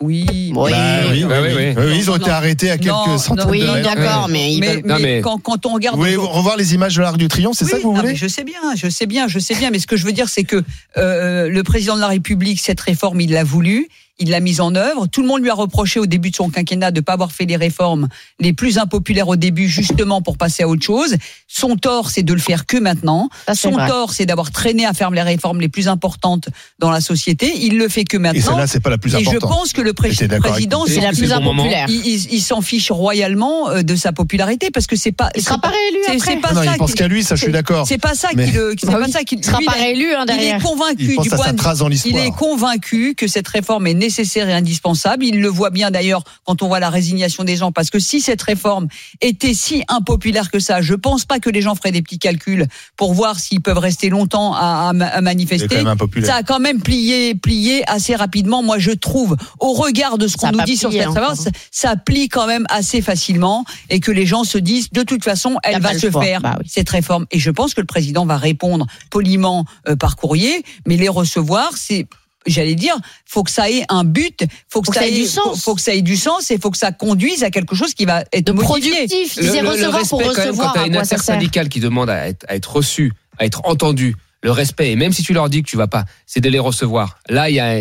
Oui. 0.00 0.52
Oui. 0.54 0.70
Bah, 0.70 1.00
oui, 1.10 1.24
oui, 1.24 1.24
oui, 1.24 1.34
oui. 1.40 1.54
oui. 1.56 1.74
Oui, 1.76 1.96
ils 1.98 2.08
ont 2.10 2.14
Non, 2.14 2.20
été 2.20 2.30
arrêtés 2.30 2.70
à 2.70 2.78
quelques 2.78 2.94
Non, 2.94 3.18
centaines 3.18 3.50
Oui, 3.50 3.60
de 3.62 3.66
mètres. 3.66 3.94
d'accord, 3.94 4.28
mais 4.28 5.20
Quand, 5.22 5.38
quand 5.38 5.66
on 5.66 5.74
regarde. 5.74 5.96
Vous 5.96 6.02
voulez 6.02 6.14
revoir 6.16 6.56
les 6.56 6.74
images 6.74 6.94
de 6.94 7.02
l'Arc 7.02 7.16
du 7.16 7.26
Triomphe, 7.26 7.56
c'est 7.58 7.64
ça 7.64 7.76
Oui, 7.76 7.82
que 7.82 7.86
vous 7.86 7.92
non, 7.94 8.00
voulez 8.00 8.12
mais 8.12 8.16
Je 8.16 8.28
sais 8.28 8.44
bien, 8.44 8.60
je 8.76 8.88
sais 8.88 9.06
bien, 9.06 9.26
je 9.26 9.40
sais 9.40 9.56
bien. 9.56 9.70
Mais 9.70 9.80
ce 9.80 9.88
que 9.88 9.96
je 9.96 10.06
veux 10.06 10.12
dire, 10.12 10.28
c'est 10.28 10.44
que 10.44 10.62
euh, 10.96 11.48
le 11.48 11.62
président 11.64 11.96
de 11.96 12.00
la 12.00 12.06
République, 12.06 12.60
cette 12.60 12.80
réforme, 12.80 13.20
il 13.20 13.32
l'a 13.32 13.42
voulu, 13.42 13.88
il 14.18 14.30
l'a 14.30 14.40
mise 14.40 14.60
en 14.60 14.74
œuvre. 14.74 15.06
Tout 15.06 15.22
le 15.22 15.28
monde 15.28 15.42
lui 15.42 15.50
a 15.50 15.54
reproché 15.54 16.00
au 16.00 16.06
début 16.06 16.30
de 16.30 16.36
son 16.36 16.50
quinquennat 16.50 16.90
de 16.90 16.96
ne 17.00 17.04
pas 17.04 17.12
avoir 17.12 17.32
fait 17.32 17.44
les 17.44 17.56
réformes 17.56 18.08
les 18.40 18.52
plus 18.52 18.78
impopulaires 18.78 19.28
au 19.28 19.36
début, 19.36 19.68
justement 19.68 20.22
pour 20.22 20.36
passer 20.36 20.62
à 20.64 20.68
autre 20.68 20.82
chose. 20.84 21.16
Son 21.46 21.76
tort, 21.76 22.10
c'est 22.10 22.22
de 22.22 22.32
le 22.32 22.40
faire 22.40 22.66
que 22.66 22.76
maintenant. 22.76 23.28
Ça, 23.46 23.54
Son 23.54 23.70
vrai. 23.70 23.86
tort, 23.88 24.12
c'est 24.12 24.26
d'avoir 24.26 24.50
traîné 24.50 24.86
à 24.86 24.92
faire 24.92 25.10
les 25.10 25.22
réformes 25.22 25.60
les 25.60 25.68
plus 25.68 25.88
importantes 25.88 26.48
dans 26.78 26.90
la 26.90 27.00
société. 27.00 27.52
Il 27.60 27.78
le 27.78 27.88
fait 27.88 28.04
que 28.04 28.16
Et 28.16 28.20
maintenant. 28.20 28.42
celle-là, 28.52 28.66
c'est 28.66 28.80
pas 28.80 28.90
la 28.90 28.98
plus 28.98 29.14
Et 29.14 29.22
je 29.24 29.28
importante. 29.30 29.50
pense 29.50 29.72
que 29.72 29.80
le 29.82 29.92
pré- 29.92 30.08
président. 30.08 30.84
C'est 30.86 31.00
la 31.00 31.12
plus 31.12 31.28
bon 31.28 31.34
impopulaire. 31.52 31.86
il, 31.88 32.06
il- 32.06 32.32
il 32.34 32.40
s'en 32.40 32.60
fiche 32.60 32.90
royalement 32.90 33.70
euh, 33.70 33.82
de 33.82 33.94
sa 33.94 34.12
popularité 34.12 34.70
parce 34.72 34.86
que 34.86 34.96
c'est 34.96 35.12
pas. 35.12 35.30
Il 35.36 35.42
sera 35.42 35.58
pas 35.58 35.68
réélu 35.68 35.98
c'est- 36.06 36.12
après. 36.16 36.30
c'est 36.34 36.40
pas 36.40 36.52
Non, 36.52 36.62
ça 36.64 36.72
il 36.74 36.78
pense 36.78 36.94
qu'à 36.94 37.08
lui, 37.08 37.22
ça 37.22 37.36
je 37.36 37.42
suis 37.44 37.52
d'accord. 37.52 37.86
C'est 37.86 37.98
pas 37.98 38.14
ça 38.14 38.28
Mais- 38.34 38.46
qui 38.46 38.52
le. 38.52 38.74
C'est 38.78 38.86
pas 38.90 39.08
ça. 39.08 39.20
Il 39.30 39.44
sera 39.44 39.58
pas 39.58 39.62
il 39.62 39.80
est- 39.80 39.84
réélu 39.84 40.14
hein, 40.14 40.24
Il 40.28 40.42
est 40.44 40.60
convaincu 40.62 41.04
Il 41.10 41.14
pense 41.16 41.26
du 41.26 41.32
à 41.32 41.36
point 41.36 41.46
sa 41.46 41.52
de- 41.52 41.56
trace 41.58 41.78
dans 41.78 41.88
il 41.88 42.16
est 42.16 42.30
convaincu 42.30 43.14
que 43.16 43.26
cette 43.28 43.46
réforme 43.48 43.86
est 43.86 43.94
nécessaire 43.94 44.07
et 44.08 44.52
indispensable. 44.52 45.24
Il 45.24 45.40
le 45.40 45.48
voit 45.48 45.70
bien 45.70 45.90
d'ailleurs 45.90 46.22
quand 46.44 46.62
on 46.62 46.68
voit 46.68 46.80
la 46.80 46.90
résignation 46.90 47.44
des 47.44 47.56
gens, 47.56 47.72
parce 47.72 47.90
que 47.90 47.98
si 47.98 48.20
cette 48.20 48.42
réforme 48.42 48.88
était 49.20 49.54
si 49.54 49.82
impopulaire 49.88 50.50
que 50.50 50.58
ça, 50.58 50.80
je 50.82 50.94
pense 50.94 51.24
pas 51.24 51.38
que 51.38 51.50
les 51.50 51.62
gens 51.62 51.74
feraient 51.74 51.92
des 51.92 52.02
petits 52.02 52.18
calculs 52.18 52.66
pour 52.96 53.14
voir 53.14 53.38
s'ils 53.38 53.60
peuvent 53.60 53.78
rester 53.78 54.08
longtemps 54.08 54.54
à, 54.54 54.92
manifester. 55.22 55.84
Ça 56.24 56.36
a 56.36 56.42
quand 56.42 56.60
même 56.60 56.80
plié, 56.80 57.34
plié 57.34 57.82
assez 57.88 58.14
rapidement. 58.14 58.62
Moi, 58.62 58.78
je 58.78 58.90
trouve, 58.90 59.36
au 59.60 59.72
regard 59.72 60.18
de 60.18 60.26
ce 60.26 60.36
qu'on 60.36 60.52
nous 60.52 60.62
dit 60.64 60.76
sur 60.76 60.92
cette 60.92 61.00
réforme, 61.00 61.32
encore. 61.32 61.36
ça, 61.36 61.50
ça 61.70 61.96
plie 61.96 62.28
quand 62.28 62.46
même 62.46 62.66
assez 62.68 63.02
facilement 63.02 63.64
et 63.90 64.00
que 64.00 64.10
les 64.10 64.26
gens 64.26 64.44
se 64.44 64.58
disent, 64.58 64.90
de 64.90 65.02
toute 65.02 65.24
façon, 65.24 65.56
elle 65.62 65.80
va 65.80 65.98
se 65.98 66.10
faire 66.10 66.40
Bah 66.40 66.56
oui. 66.58 66.66
cette 66.68 66.88
réforme. 66.90 67.26
Et 67.30 67.38
je 67.38 67.50
pense 67.50 67.74
que 67.74 67.80
le 67.80 67.86
président 67.86 68.26
va 68.26 68.36
répondre 68.36 68.86
poliment 69.10 69.64
euh, 69.88 69.96
par 69.96 70.16
courrier, 70.16 70.62
mais 70.86 70.96
les 70.96 71.08
recevoir, 71.08 71.76
c'est 71.76 72.06
J'allais 72.46 72.76
dire, 72.76 72.96
faut 73.26 73.42
que 73.42 73.50
ça 73.50 73.68
ait 73.70 73.84
un 73.88 74.04
but, 74.04 74.44
faut 74.68 74.80
que, 74.80 74.94
ça, 74.94 75.06
ait, 75.06 75.10
du 75.10 75.26
faut, 75.26 75.42
sens. 75.54 75.62
faut 75.62 75.74
que 75.74 75.80
ça 75.80 75.92
ait 75.92 76.02
du 76.02 76.16
sens 76.16 76.50
et 76.50 76.58
faut 76.58 76.70
que 76.70 76.78
ça 76.78 76.92
conduise 76.92 77.42
à 77.44 77.50
quelque 77.50 77.74
chose 77.74 77.94
qui 77.94 78.04
va 78.04 78.24
être 78.32 78.46
De 78.46 78.52
modifié. 78.52 78.90
productif. 78.92 79.36
Le, 79.36 79.68
recevoir 79.68 80.02
pour 80.08 80.18
respect, 80.20 80.34
quand 80.34 80.40
même, 80.40 80.48
recevoir. 80.48 80.66
quand 80.72 80.72
tu 80.74 80.78
as 80.78 80.86
une 80.86 80.96
intersyndicale 80.96 81.68
qui 81.68 81.80
demande 81.80 82.08
à 82.08 82.28
être, 82.28 82.46
à 82.48 82.54
être 82.54 82.76
reçue, 82.76 83.12
à 83.38 83.44
être 83.44 83.60
entendue, 83.64 84.14
le 84.42 84.50
respect, 84.52 84.92
et 84.92 84.96
même 84.96 85.12
si 85.12 85.22
tu 85.24 85.32
leur 85.34 85.48
dis 85.50 85.62
que 85.62 85.68
tu 85.68 85.76
vas 85.76 85.88
pas, 85.88 86.04
c'est 86.26 86.40
de 86.40 86.48
les 86.48 86.60
recevoir. 86.60 87.18
Là, 87.28 87.50
il 87.50 87.56
y 87.56 87.60
a 87.60 87.80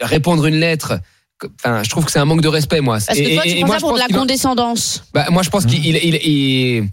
répondre 0.00 0.44
une 0.46 0.56
lettre. 0.56 0.98
Enfin, 1.64 1.82
je 1.82 1.90
trouve 1.90 2.04
que 2.04 2.12
c'est 2.12 2.18
un 2.18 2.24
manque 2.24 2.40
de 2.42 2.48
respect, 2.48 2.80
moi. 2.80 2.98
Parce 3.04 3.18
que 3.18 3.34
toi, 3.34 3.46
et- 3.46 3.50
tu 3.50 3.56
et 3.56 3.60
prends 3.60 3.66
moi, 3.68 3.76
ça 3.76 3.80
pour 3.80 3.94
de 3.94 3.98
la 3.98 4.06
qu'il 4.06 4.14
va- 4.14 4.20
condescendance. 4.20 5.04
bah, 5.14 5.26
moi, 5.30 5.42
je 5.42 5.50
pense 5.50 5.64
qu'il 5.66 5.84
il, 5.84 5.96
il, 5.96 6.14
il- 6.16 6.88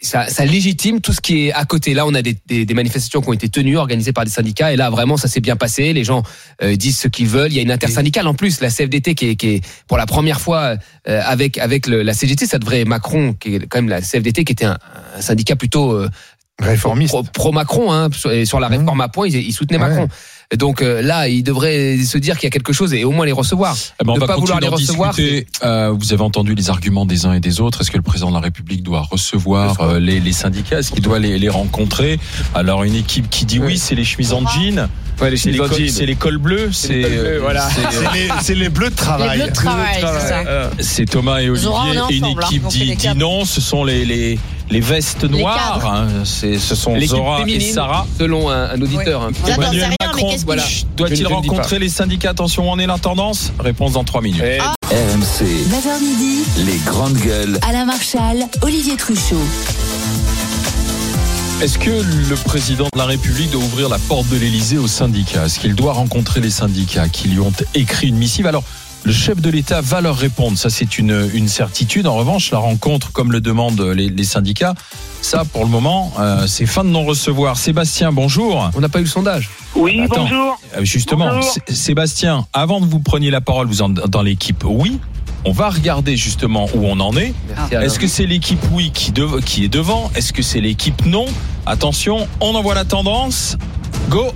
ça, 0.00 0.26
ça 0.28 0.44
légitime 0.46 1.00
tout 1.00 1.12
ce 1.12 1.20
qui 1.20 1.46
est 1.46 1.52
à 1.52 1.64
côté. 1.66 1.92
Là, 1.94 2.06
on 2.06 2.14
a 2.14 2.22
des, 2.22 2.36
des, 2.46 2.64
des 2.64 2.74
manifestations 2.74 3.20
qui 3.20 3.28
ont 3.28 3.32
été 3.34 3.48
tenues, 3.50 3.76
organisées 3.76 4.12
par 4.12 4.24
des 4.24 4.30
syndicats, 4.30 4.72
et 4.72 4.76
là, 4.76 4.88
vraiment, 4.90 5.16
ça 5.16 5.28
s'est 5.28 5.40
bien 5.40 5.56
passé. 5.56 5.92
Les 5.92 6.04
gens 6.04 6.22
euh, 6.62 6.74
disent 6.76 6.98
ce 6.98 7.08
qu'ils 7.08 7.26
veulent. 7.26 7.52
Il 7.52 7.56
y 7.56 7.58
a 7.58 7.62
une 7.62 7.70
intersyndicale 7.70 8.26
en 8.26 8.34
plus, 8.34 8.60
la 8.60 8.70
CFDT, 8.70 9.14
qui 9.14 9.28
est, 9.30 9.36
qui 9.36 9.48
est 9.48 9.60
pour 9.86 9.98
la 9.98 10.06
première 10.06 10.40
fois 10.40 10.76
euh, 11.08 11.20
avec 11.26 11.58
avec 11.58 11.86
le- 11.86 12.02
la 12.02 12.14
CGT. 12.14 12.46
Ça 12.46 12.58
devrait 12.58 12.84
Macron, 12.86 13.34
qui 13.34 13.56
est 13.56 13.66
quand 13.66 13.78
même 13.78 13.88
la 13.90 14.00
CFDT, 14.00 14.44
qui 14.44 14.52
était 14.52 14.64
un, 14.64 14.78
un 15.16 15.20
syndicat 15.20 15.56
plutôt 15.56 15.92
euh, 15.92 16.08
Réformiste. 16.60 17.10
pro, 17.10 17.22
pro 17.24 17.52
Macron, 17.52 17.92
hein, 17.92 18.08
sur, 18.12 18.30
et 18.30 18.44
sur 18.44 18.60
la 18.60 18.68
réforme 18.68 19.00
à 19.00 19.08
point, 19.08 19.26
ils, 19.26 19.34
ils 19.36 19.52
soutenaient 19.52 19.80
Ouais. 19.82 19.88
Macron. 19.88 20.08
Et 20.50 20.56
Donc 20.56 20.82
euh, 20.82 21.00
là, 21.02 21.28
il 21.28 21.42
devrait 21.42 21.96
se 21.98 22.18
dire 22.18 22.36
qu'il 22.38 22.44
y 22.46 22.48
a 22.48 22.50
quelque 22.50 22.72
chose 22.72 22.92
et 22.94 23.04
au 23.04 23.10
moins 23.12 23.26
les 23.26 23.32
recevoir. 23.32 23.76
Eh 24.00 24.04
ben, 24.04 24.12
on 24.12 24.14
Ne 24.16 24.20
va 24.20 24.26
pas 24.26 24.36
vouloir 24.36 24.60
les 24.60 24.68
recevoir. 24.68 25.14
Euh, 25.62 25.90
vous 25.98 26.12
avez 26.12 26.22
entendu 26.22 26.54
les 26.54 26.70
arguments 26.70 27.06
des 27.06 27.26
uns 27.26 27.32
et 27.32 27.40
des 27.40 27.60
autres. 27.60 27.80
Est-ce 27.80 27.90
que 27.90 27.96
le 27.96 28.02
président 28.02 28.28
de 28.28 28.34
la 28.34 28.40
République 28.40 28.82
doit 28.82 29.00
recevoir 29.02 29.80
euh, 29.80 29.98
les, 29.98 30.20
les 30.20 30.32
syndicats? 30.32 30.78
Est-ce 30.80 30.92
qu'il 30.92 31.02
doit 31.02 31.18
les, 31.18 31.38
les 31.38 31.48
rencontrer? 31.48 32.18
Alors 32.54 32.84
une 32.84 32.94
équipe 32.94 33.30
qui 33.30 33.44
dit 33.46 33.58
oui, 33.58 33.66
Oui. 33.66 33.78
c'est 33.78 33.94
les 33.94 34.04
chemises 34.04 34.32
en 34.32 34.46
jean. 34.46 34.88
Ouais, 35.20 35.30
les 35.30 35.36
C'est 35.36 35.50
les, 35.50 35.56
chemises 35.58 35.60
en 35.60 35.74
cols- 35.74 35.78
jean. 35.86 35.92
c'est 35.92 36.06
les 36.06 36.14
cols 36.16 36.38
bleus. 36.38 36.70
C'est 36.72 37.00
cols 37.02 37.10
bleus, 37.12 37.38
voilà. 37.40 37.68
c'est- 37.70 37.80
C'est 37.92 38.12
les, 38.12 38.28
c'est 38.42 38.54
les 38.54 38.68
bleus 38.68 38.86
de 38.86 38.90
Les 38.90 38.96
travail. 38.96 39.38
bleus 39.38 39.48
de 39.48 39.52
travail, 39.54 40.04
c'est. 40.76 40.82
C'est 40.82 41.04
Thomas 41.06 41.40
et 41.40 41.48
Olivier. 41.48 41.68
On 41.72 41.86
et 42.10 42.16
une 42.16 42.24
ensemble, 42.24 42.42
hein. 42.42 42.46
équipe 42.50 42.66
dit, 42.68 42.96
dit 42.96 43.08
non. 43.16 43.44
Ce 43.44 43.60
sont 43.60 43.84
les, 43.84 44.38
les, 44.74 44.80
les 44.80 44.86
vestes 44.86 45.24
noires. 45.24 45.74
cadres. 45.74 45.86
hein. 45.92 46.08
C'est, 46.24 46.58
ce 46.58 46.74
sont 46.74 46.98
Zora 47.00 47.42
et 47.46 47.60
Sarah. 47.60 48.06
selon 48.18 48.50
un, 48.50 48.70
un 48.70 48.80
auditeur. 48.80 49.22
hein. 49.22 49.30
J'en 49.40 49.46
sais 49.46 49.52
Emmanuel 49.54 49.84
rien, 49.84 49.96
Macron, 50.12 50.36
voilà. 50.44 50.64
Doit-il 50.96 51.26
rencontrer 51.26 51.78
les 51.78 51.88
syndicats? 51.88 52.30
Attention, 52.30 52.70
on 52.70 52.78
est 52.78 52.86
la 52.86 52.98
tendance 52.98 53.52
Réponse 53.58 53.92
dans 53.92 54.04
3 54.04 54.20
minutes. 54.22 54.42
Eh, 54.44 54.58
RMC, 54.58 55.44
9h 55.44 56.00
midi, 56.02 56.42
les 56.66 56.78
grandes 56.84 57.14
gueules. 57.18 57.58
Alain 57.68 57.84
Marchal, 57.84 58.44
Olivier 58.62 58.96
Truchot. 58.96 59.36
Est-ce 61.62 61.78
que 61.78 61.90
le 61.90 62.34
président 62.44 62.88
de 62.92 62.98
la 62.98 63.06
République 63.06 63.50
doit 63.50 63.62
ouvrir 63.62 63.88
la 63.88 63.98
porte 63.98 64.28
de 64.28 64.36
l'Élysée 64.36 64.76
aux 64.76 64.88
syndicats 64.88 65.46
Est-ce 65.46 65.60
qu'il 65.60 65.74
doit 65.74 65.92
rencontrer 65.92 66.40
les 66.40 66.50
syndicats 66.50 67.08
qui 67.08 67.28
lui 67.28 67.38
ont 67.40 67.52
écrit 67.74 68.08
une 68.08 68.16
missive? 68.16 68.46
Alors, 68.46 68.64
le 69.04 69.12
chef 69.12 69.40
de 69.40 69.50
l'État 69.50 69.80
va 69.82 70.00
leur 70.00 70.16
répondre, 70.16 70.56
ça 70.56 70.70
c'est 70.70 70.98
une, 70.98 71.28
une 71.34 71.48
certitude. 71.48 72.06
En 72.06 72.14
revanche, 72.14 72.50
la 72.50 72.58
rencontre, 72.58 73.12
comme 73.12 73.32
le 73.32 73.40
demandent 73.40 73.80
les, 73.80 74.08
les 74.08 74.24
syndicats, 74.24 74.74
ça 75.20 75.44
pour 75.44 75.64
le 75.64 75.70
moment, 75.70 76.12
euh, 76.18 76.46
c'est 76.46 76.66
fin 76.66 76.84
de 76.84 76.88
non-recevoir. 76.88 77.56
Sébastien, 77.56 78.12
bonjour. 78.12 78.70
On 78.74 78.80
n'a 78.80 78.88
pas 78.88 79.00
eu 79.00 79.02
le 79.04 79.08
sondage. 79.08 79.50
Oui, 79.74 80.00
Attends. 80.02 80.22
bonjour. 80.22 80.58
Euh, 80.76 80.84
Justement, 80.84 81.28
Bonjour. 81.28 81.54
Sébastien, 81.68 82.46
avant 82.52 82.80
de 82.80 82.86
vous 82.86 83.00
preniez 83.00 83.30
la 83.30 83.40
parole, 83.40 83.66
vous 83.66 83.82
êtes 83.82 84.08
dans 84.08 84.22
l'équipe 84.22 84.64
oui. 84.66 84.98
On 85.46 85.52
va 85.52 85.68
regarder 85.68 86.16
justement 86.16 86.66
où 86.74 86.86
on 86.86 86.98
en 87.00 87.14
est. 87.18 87.34
Est-ce 87.70 87.98
que 87.98 88.06
c'est 88.06 88.24
l'équipe 88.24 88.60
oui 88.72 88.90
qui, 88.94 89.12
qui 89.44 89.64
est 89.64 89.68
devant? 89.68 90.10
Est-ce 90.14 90.32
que 90.32 90.40
c'est 90.42 90.60
l'équipe 90.62 91.04
non? 91.04 91.26
Attention, 91.66 92.26
on 92.40 92.54
envoie 92.54 92.74
la 92.74 92.86
tendance. 92.86 93.58
Go 94.08 94.32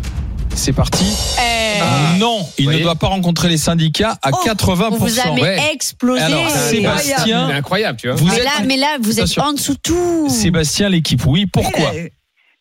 C'est 0.59 0.73
parti. 0.73 1.05
Eh, 1.41 2.19
non, 2.19 2.41
il 2.59 2.69
ne 2.69 2.79
doit 2.81 2.97
pas 2.97 3.07
rencontrer 3.07 3.49
les 3.49 3.57
syndicats 3.59 4.19
à 4.23 4.31
Oh, 4.33 4.37
80%. 4.45 4.88
on 4.91 4.97
vous 4.97 5.21
a 5.21 5.31
mis 5.31 5.41
ouais. 5.43 5.57
explosé. 5.73 6.21
Alors, 6.21 6.50
C'est 6.50 6.77
Sébastien, 6.77 7.49
incroyable, 7.50 7.97
tu 8.00 8.09
vois. 8.09 8.17
vous 8.17 8.27
mais 8.27 8.38
êtes 8.38 8.45
là, 8.45 8.50
mais 8.67 8.77
là, 8.77 8.97
vous 9.00 9.21
êtes 9.21 9.38
en 9.38 9.53
dessous 9.53 9.75
de 9.75 9.81
tout. 9.81 10.29
Sébastien, 10.29 10.88
l'équipe 10.88 11.25
oui. 11.27 11.47
Pourquoi 11.47 11.93
Eh, 11.95 12.11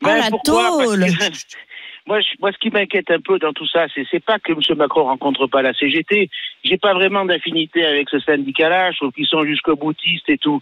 Oh, 0.03 0.07
la 0.09 0.29
pourquoi 0.29 0.69
tôle. 0.85 0.99
Parce 1.17 1.43
que 1.43 1.55
moi, 2.07 2.19
je- 2.21 2.27
moi, 2.39 2.51
ce 2.53 2.57
qui 2.59 2.69
m'inquiète 2.69 3.09
un 3.09 3.19
peu 3.19 3.39
dans 3.39 3.51
tout 3.53 3.67
ça, 3.67 3.87
c'est 3.95 4.05
c'est 4.11 4.23
pas 4.23 4.37
que 4.37 4.51
M. 4.51 4.59
Macron 4.77 5.05
rencontre 5.05 5.47
pas 5.47 5.63
la 5.63 5.73
CGT. 5.73 6.29
J'ai 6.63 6.77
pas 6.77 6.93
vraiment 6.93 7.25
d'affinité 7.25 7.83
avec 7.83 8.07
ce 8.11 8.19
syndicat-là. 8.19 8.91
Je 8.91 8.97
trouve 8.97 9.11
qu'ils 9.11 9.25
sont 9.25 9.43
jusqu'au 9.43 9.75
boutistes 9.75 10.29
et 10.29 10.37
tout. 10.37 10.61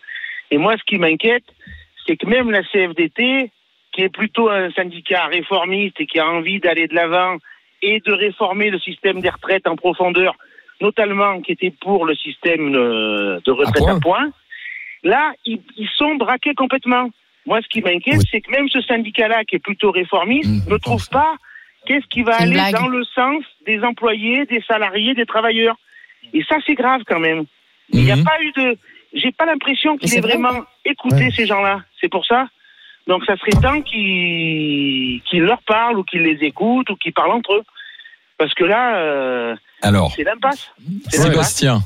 Et 0.52 0.58
moi, 0.58 0.76
ce 0.78 0.84
qui 0.88 0.98
m'inquiète, 0.98 1.44
c'est 2.08 2.16
que 2.16 2.28
même 2.28 2.50
la 2.50 2.64
CFDT, 2.64 3.52
qui 3.96 4.02
est 4.04 4.10
plutôt 4.10 4.50
un 4.50 4.70
syndicat 4.72 5.26
réformiste 5.28 6.02
et 6.02 6.06
qui 6.06 6.20
a 6.20 6.28
envie 6.28 6.60
d'aller 6.60 6.88
de 6.88 6.94
l'avant 6.96 7.38
et 7.82 8.02
de 8.02 8.12
réformer 8.12 8.70
le 8.70 8.80
système 8.80 9.22
des 9.22 9.30
retraites 9.30 9.68
en 9.68 9.78
profondeur, 9.78 10.36
notamment 10.82 11.40
qui 11.42 11.54
était 11.54 11.72
pour 11.72 12.06
le 12.06 12.14
système 12.16 12.76
euh, 12.76 13.40
de 13.46 13.52
retraite 13.52 13.84
point. 13.84 13.96
à 13.96 14.00
point, 14.02 14.30
là, 15.04 15.32
ils, 15.46 15.62
ils 15.78 15.88
sont 15.96 16.16
braqués 16.16 16.54
complètement. 16.56 17.10
Moi, 17.46 17.62
ce 17.62 17.68
qui 17.70 17.82
m'inquiète, 17.82 18.22
c'est 18.30 18.42
que 18.42 18.52
même 18.52 18.68
ce 18.68 18.82
syndicat-là, 18.82 19.46
qui 19.46 19.56
est 19.56 19.60
plutôt 19.60 19.92
réformiste, 19.92 20.50
Mmh, 20.50 20.70
ne 20.74 20.78
trouve 20.78 21.08
pas 21.10 21.36
qu'est-ce 21.86 22.08
qui 22.08 22.24
va 22.24 22.36
aller 22.42 22.52
blague. 22.54 22.74
dans 22.74 22.88
le 22.88 23.04
sens 23.06 23.44
des 23.66 23.82
employés, 23.84 24.46
des 24.48 24.62
salariés, 24.68 25.14
des 25.14 25.26
travailleurs. 25.28 25.78
Et 26.34 26.44
ça, 26.44 26.58
c'est 26.66 26.74
grave 26.74 27.04
quand 27.08 27.20
même. 27.20 27.46
Il 27.92 28.04
n'y 28.04 28.12
a 28.12 28.16
Mhm. 28.18 28.24
pas 28.26 28.42
eu 28.42 28.52
de. 28.52 28.78
J'ai 29.14 29.32
pas 29.32 29.46
l'impression 29.46 29.96
qu'il 29.98 30.14
ait 30.14 30.20
vrai, 30.20 30.34
vraiment 30.38 30.66
écouté 30.84 31.26
Ouais. 31.26 31.32
ces 31.32 31.46
gens-là. 31.46 31.84
C'est 32.02 32.10
pour 32.10 32.26
ça. 32.26 32.48
Donc, 33.08 33.24
ça 33.26 33.34
serait 33.38 33.62
temps 33.62 33.82
qu'ils 33.82 35.22
leur 35.42 35.62
parlent 35.68 35.98
ou 36.00 36.04
qu'ils 36.04 36.22
les 36.24 36.40
écoutent 36.46 36.90
ou 36.90 36.96
qu'ils 36.96 37.14
parlent 37.14 37.32
entre 37.34 37.54
eux. 37.54 37.64
Parce 38.38 38.54
que 38.54 38.64
là, 38.64 38.98
euh, 38.98 39.56
Alors, 39.82 40.12
c'est 40.16 40.24
l'impasse. 40.24 40.70
Sébastien, 41.10 41.82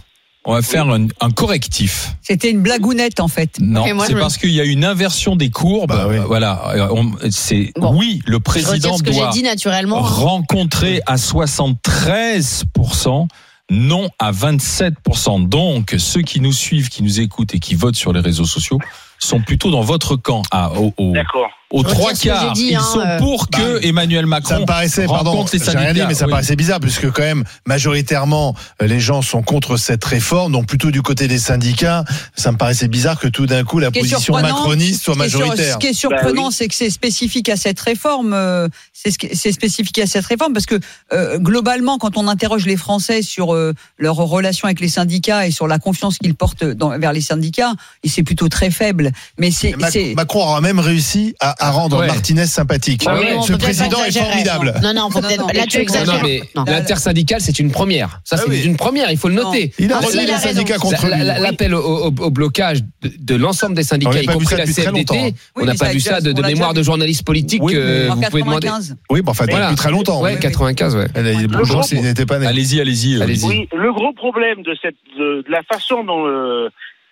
on 0.45 0.53
va 0.53 0.61
faire 0.61 0.89
un, 0.89 1.07
un 1.21 1.29
correctif. 1.31 2.07
C'était 2.21 2.49
une 2.49 2.61
blagounette 2.63 3.19
en 3.19 3.27
fait. 3.27 3.59
Non, 3.59 3.83
c'est 4.05 4.13
je- 4.13 4.17
parce 4.17 4.37
qu'il 4.37 4.51
y 4.51 4.61
a 4.61 4.63
une 4.63 4.83
inversion 4.85 5.35
des 5.35 5.49
courbes. 5.51 5.89
Bah 5.89 6.07
oui. 6.09 6.17
Voilà, 6.25 6.71
euh, 6.75 7.03
c'est 7.29 7.71
Bon. 7.75 7.93
oui, 7.95 8.21
le 8.25 8.39
président 8.39 8.97
ce 8.97 9.03
que 9.03 9.11
doit 9.11 9.29
dit 9.29 9.43
naturellement. 9.43 9.99
rencontrer 10.01 11.01
à 11.05 11.17
73%, 11.17 13.27
non 13.69 14.09
à 14.17 14.31
27%. 14.31 15.39
Donc, 15.47 15.93
ceux 15.97 16.21
qui 16.21 16.39
nous 16.39 16.53
suivent, 16.53 16.89
qui 16.89 17.03
nous 17.03 17.19
écoutent 17.19 17.53
et 17.53 17.59
qui 17.59 17.75
votent 17.75 17.95
sur 17.95 18.13
les 18.13 18.21
réseaux 18.21 18.45
sociaux 18.45 18.79
sont 19.19 19.41
plutôt 19.41 19.71
dans 19.71 19.81
votre 19.81 20.15
camp. 20.15 20.41
À, 20.51 20.71
au, 20.79 20.93
au- 20.97 21.11
D'accord. 21.13 21.49
Aux 21.71 21.83
trois 21.83 22.13
quarts, 22.13 22.53
dit, 22.53 22.69
ils 22.71 22.75
hein, 22.75 22.81
sont 22.81 22.99
euh. 22.99 23.17
pour 23.19 23.49
que 23.49 23.75
Bah, 23.75 23.79
Emmanuel 23.83 24.25
Macron 24.25 24.49
Ça 24.49 24.59
me 24.59 24.65
paraissait, 24.65 25.05
pardon, 25.05 25.45
les 25.53 25.59
j'ai 25.59 25.71
rien 25.77 25.93
dit, 25.93 26.01
mais 26.07 26.13
ça 26.15 26.25
Oui. 26.25 26.31
paraissait 26.31 26.55
bizarre, 26.55 26.79
puisque 26.79 27.11
quand 27.11 27.21
même, 27.21 27.43
majoritairement, 27.67 28.55
euh, 28.81 28.87
les 28.87 28.99
gens 28.99 29.21
sont 29.21 29.41
contre 29.41 29.77
cette 29.77 30.03
réforme, 30.03 30.51
donc 30.51 30.67
plutôt 30.67 30.91
du 30.91 31.01
côté 31.01 31.27
des 31.27 31.39
syndicats, 31.39 32.03
ça 32.35 32.51
me 32.51 32.57
paraissait 32.57 32.87
bizarre 32.87 33.19
que 33.19 33.27
tout 33.27 33.45
d'un 33.45 33.63
coup, 33.63 33.79
la 33.79 33.91
position 33.91 34.33
macroniste 34.39 35.03
soit 35.03 35.13
ce 35.13 35.19
qui 35.19 35.25
est 35.25 35.29
sur- 35.29 35.39
majoritaire. 35.41 35.73
Ce 35.73 35.77
qui 35.79 35.87
est 35.87 35.91
Bah 35.91 35.95
surprenant, 35.97 36.47
oui. 36.47 36.53
c'est 36.57 36.67
que 36.67 36.75
c'est 36.75 36.89
spécifique 36.89 37.49
à 37.49 37.55
cette 37.55 37.79
réforme. 37.79 38.33
euh, 38.33 38.67
c'est 38.93 39.11
ce 39.11 39.51
spécifique 39.51 39.97
à 39.99 40.07
cette 40.07 40.25
réforme 40.25 40.51
parce 40.53 40.65
que 40.65 40.77
euh, 41.13 41.37
globalement, 41.37 41.97
quand 41.97 42.17
on 42.17 42.27
interroge 42.27 42.65
les 42.65 42.75
Français 42.75 43.21
sur 43.21 43.53
euh, 43.53 43.73
leur 43.97 44.15
relation 44.17 44.65
avec 44.65 44.81
les 44.81 44.89
syndicats 44.89 45.47
et 45.47 45.51
sur 45.51 45.67
la 45.67 45.79
confiance 45.79 46.17
qu'ils 46.17 46.35
portent 46.35 46.65
dans- 46.65 46.97
vers 46.99 47.13
les 47.13 47.21
syndicats, 47.21 47.73
c'est 48.05 48.23
plutôt 48.23 48.49
très 48.49 48.71
faible. 48.71 49.11
Mais 49.37 49.51
c'est- 49.51 49.75
Macron 50.15 50.41
aura 50.41 50.59
même 50.61 50.79
réussi 50.79 51.33
à, 51.39 51.55
à 51.59 51.71
rendre 51.71 51.99
Ouais. 51.99 52.07
Martinez 52.07 52.45
sympathique. 52.45 53.03
Ah 53.07 53.15
ouais, 53.19 53.35
Ce 53.45 53.53
président 53.53 54.03
est 54.05 54.17
formidable. 54.17 54.73
Non, 54.81 54.93
non, 54.93 55.09
faut 55.09 55.19
Non, 55.21 55.27
peut-être. 55.27 55.41
non, 55.41 55.47
Là, 55.47 55.65
tu 55.67 55.77
non, 55.77 55.83
Non, 55.83 55.89
exagères. 56.01 56.23
mais 56.23 56.41
Non. 56.55 56.63
l'intersyndicale, 56.65 57.41
c'est 57.41 57.59
une 57.59 57.71
première. 57.71 58.21
Ça, 58.23 58.35
Ah 58.39 58.41
c'est 58.45 58.49
oui. 58.49 58.61
une 58.63 58.77
première. 58.77 59.11
Il 59.11 59.17
faut 59.17 59.27
le 59.27 59.35
Non. 59.35 59.43
noter. 59.43 59.73
Il 59.79 59.91
a 59.91 59.99
Ah, 60.01 60.05
il 60.13 60.19
les 60.25 60.37
syndicats 60.37 60.77
contre 60.77 61.07
L'appel 61.07 61.73
au, 61.75 61.79
au- 61.81 62.07
au 62.07 62.29
blocage 62.31 62.79
de, 63.01 63.11
de 63.19 63.35
l'ensemble 63.35 63.75
des 63.75 63.83
syndicats, 63.83 64.21
y 64.21 64.25
compris 64.25 64.55
la 64.55 64.65
CFDT. 64.65 65.13
Oui, 65.19 65.33
on 65.55 65.65
n'a 65.65 65.75
pas 65.75 65.89
vu 65.91 65.99
ça 65.99 66.21
de, 66.21 66.31
mémoire 66.41 66.73
de 66.73 66.81
journalistes 66.83 67.25
politiques. 67.25 67.61
Oui, 67.63 67.73
mais 67.75 67.79
euh, 67.81 68.09
en 68.11 68.15
vous 68.15 68.21
pouvez 68.21 68.41
demander. 68.41 68.67
95. 68.67 68.97
Oui, 69.09 69.21
bon, 69.21 69.31
enfin, 69.31 69.45
depuis 69.45 69.75
très 69.75 69.91
longtemps. 69.91 70.21
Oui. 70.23 70.39
95, 70.39 70.95
ouais. 70.95 71.07
Elle 71.15 71.27
a- 71.27 71.33
Le 71.41 71.47
Bourgeois, 71.47 71.77
gros- 71.77 71.83
s'il 71.83 72.01
n'était 72.01 72.25
pas 72.25 72.39
né. 72.39 72.45
Allez-y, 72.47 72.79
allez-y. 72.79 73.15
euh, 73.17 73.21
Allez-y. 73.23 73.45
Oui, 73.45 73.67
le 73.75 73.91
gros 73.93 74.13
problème 74.13 74.63
de 74.63 74.75
cette 74.81 74.95
de, 75.17 75.43
de 75.45 75.51
la 75.51 75.61
façon 75.63 76.03
dont 76.03 76.25
euh, 76.27 76.69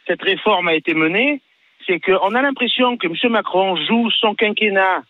cette 0.07 0.21
réforme 0.21 0.67
a 0.69 0.73
été 0.75 0.93
menée, 0.93 1.41
c'est 1.87 1.99
qu'on 1.99 2.35
a 2.35 2.41
l'impression 2.41 2.97
que 2.97 3.07
M. 3.07 3.31
Macron 3.31 3.75
joue 3.87 4.11
son 4.11 4.35
quinquennat 4.35 5.01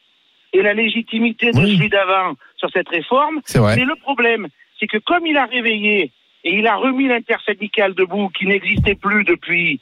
et 0.53 0.61
la 0.61 0.73
légitimité 0.73 1.51
de 1.51 1.57
Oui. 1.59 1.75
celui 1.75 1.89
d'avant 1.89 2.35
sur 2.55 2.69
cette 2.71 2.87
réforme. 2.89 3.41
C'est 3.45 3.59
vrai. 3.59 3.75
Mais 3.75 3.83
le 3.85 3.95
problème, 3.95 4.47
c'est 4.79 4.87
que 4.87 4.97
comme 4.99 5.25
il 5.25 5.35
a 5.37 5.45
réveillé 5.45 6.11
et 6.43 6.55
il 6.55 6.67
a 6.67 6.75
remis 6.75 7.07
l'intersyndicale 7.07 7.93
debout, 7.93 8.29
qui 8.29 8.45
n'existait 8.45 8.95
plus 8.95 9.23
depuis, 9.25 9.81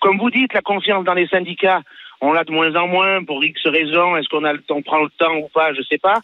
comme 0.00 0.18
vous 0.18 0.30
dites, 0.30 0.54
la 0.54 0.62
confiance 0.62 1.04
dans 1.04 1.14
les 1.14 1.26
syndicats, 1.26 1.82
on 2.22 2.32
l'a 2.32 2.44
de 2.44 2.52
moins 2.52 2.74
en 2.76 2.86
moins 2.86 3.24
pour 3.24 3.44
X 3.44 3.66
raisons. 3.66 4.16
Est-ce 4.16 4.28
qu'on 4.28 4.44
a 4.44 4.52
le 4.52 4.62
temps, 4.62 4.80
prend 4.82 5.02
le 5.02 5.10
temps 5.10 5.34
ou 5.36 5.48
pas, 5.52 5.74
je 5.74 5.82
sais 5.82 5.98
pas. 5.98 6.20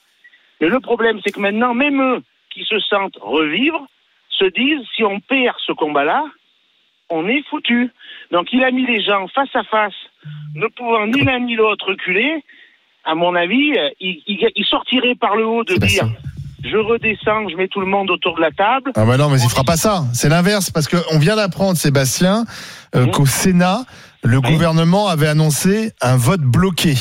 Mais 0.61 0.69
le 0.69 0.81
problème, 0.81 1.21
c'est 1.25 1.33
que 1.33 1.41
maintenant, 1.41 1.75
même 1.75 2.01
eux 2.01 2.23
qui 2.51 2.65
se 2.65 2.79
sentent 2.81 3.19
revivre, 3.21 3.87
se 4.31 4.45
disent 4.47 4.87
si 4.95 5.05
on 5.05 5.21
perd 5.21 5.57
ce 5.59 5.73
combat-là, 5.73 6.25
on 7.11 7.27
est 7.29 7.43
foutu. 7.51 7.91
Donc 8.33 8.49
il 8.53 8.63
a 8.65 8.71
mis 8.71 8.87
les 8.87 9.03
gens 9.03 9.27
face 9.35 9.55
à 9.55 9.63
face, 9.65 9.95
ne 10.55 10.67
pouvant 10.77 11.07
ni 11.07 11.23
l'un 11.25 11.41
ni 11.41 11.55
l'autre 11.55 11.87
reculer. 11.89 12.43
À 13.05 13.15
mon 13.15 13.35
avis, 13.37 13.73
euh, 13.79 13.89
il, 14.01 14.23
il- 14.27 14.51
il 14.57 14.65
sortirait 14.65 15.15
par 15.15 15.37
le 15.37 15.47
haut 15.47 15.65
de 15.65 15.77
dire 15.77 16.09
je 16.65 16.77
redescends, 16.77 17.49
je 17.49 17.57
mets 17.57 17.69
tout 17.69 17.79
le 17.79 17.87
monde 17.87 18.11
autour 18.11 18.35
de 18.35 18.41
la 18.41 18.51
table. 18.51 18.91
Ah 18.97 19.05
bah 19.05 19.17
non, 19.17 19.29
mais 19.29 19.41
il 19.41 19.49
fera 19.49 19.63
pas 19.63 19.77
ça. 19.77 20.03
C'est 20.13 20.29
l'inverse, 20.29 20.71
parce 20.71 20.89
qu'on 20.89 21.19
vient 21.21 21.37
d'apprendre, 21.37 21.77
Sébastien, 21.79 22.45
euh, 22.97 23.05
Mhm. 23.05 23.11
qu'au 23.13 23.27
Sénat, 23.27 23.85
le 24.25 24.41
gouvernement 24.41 25.07
avait 25.07 25.29
annoncé 25.29 25.93
un 26.01 26.17
vote 26.17 26.41
bloqué. 26.41 26.95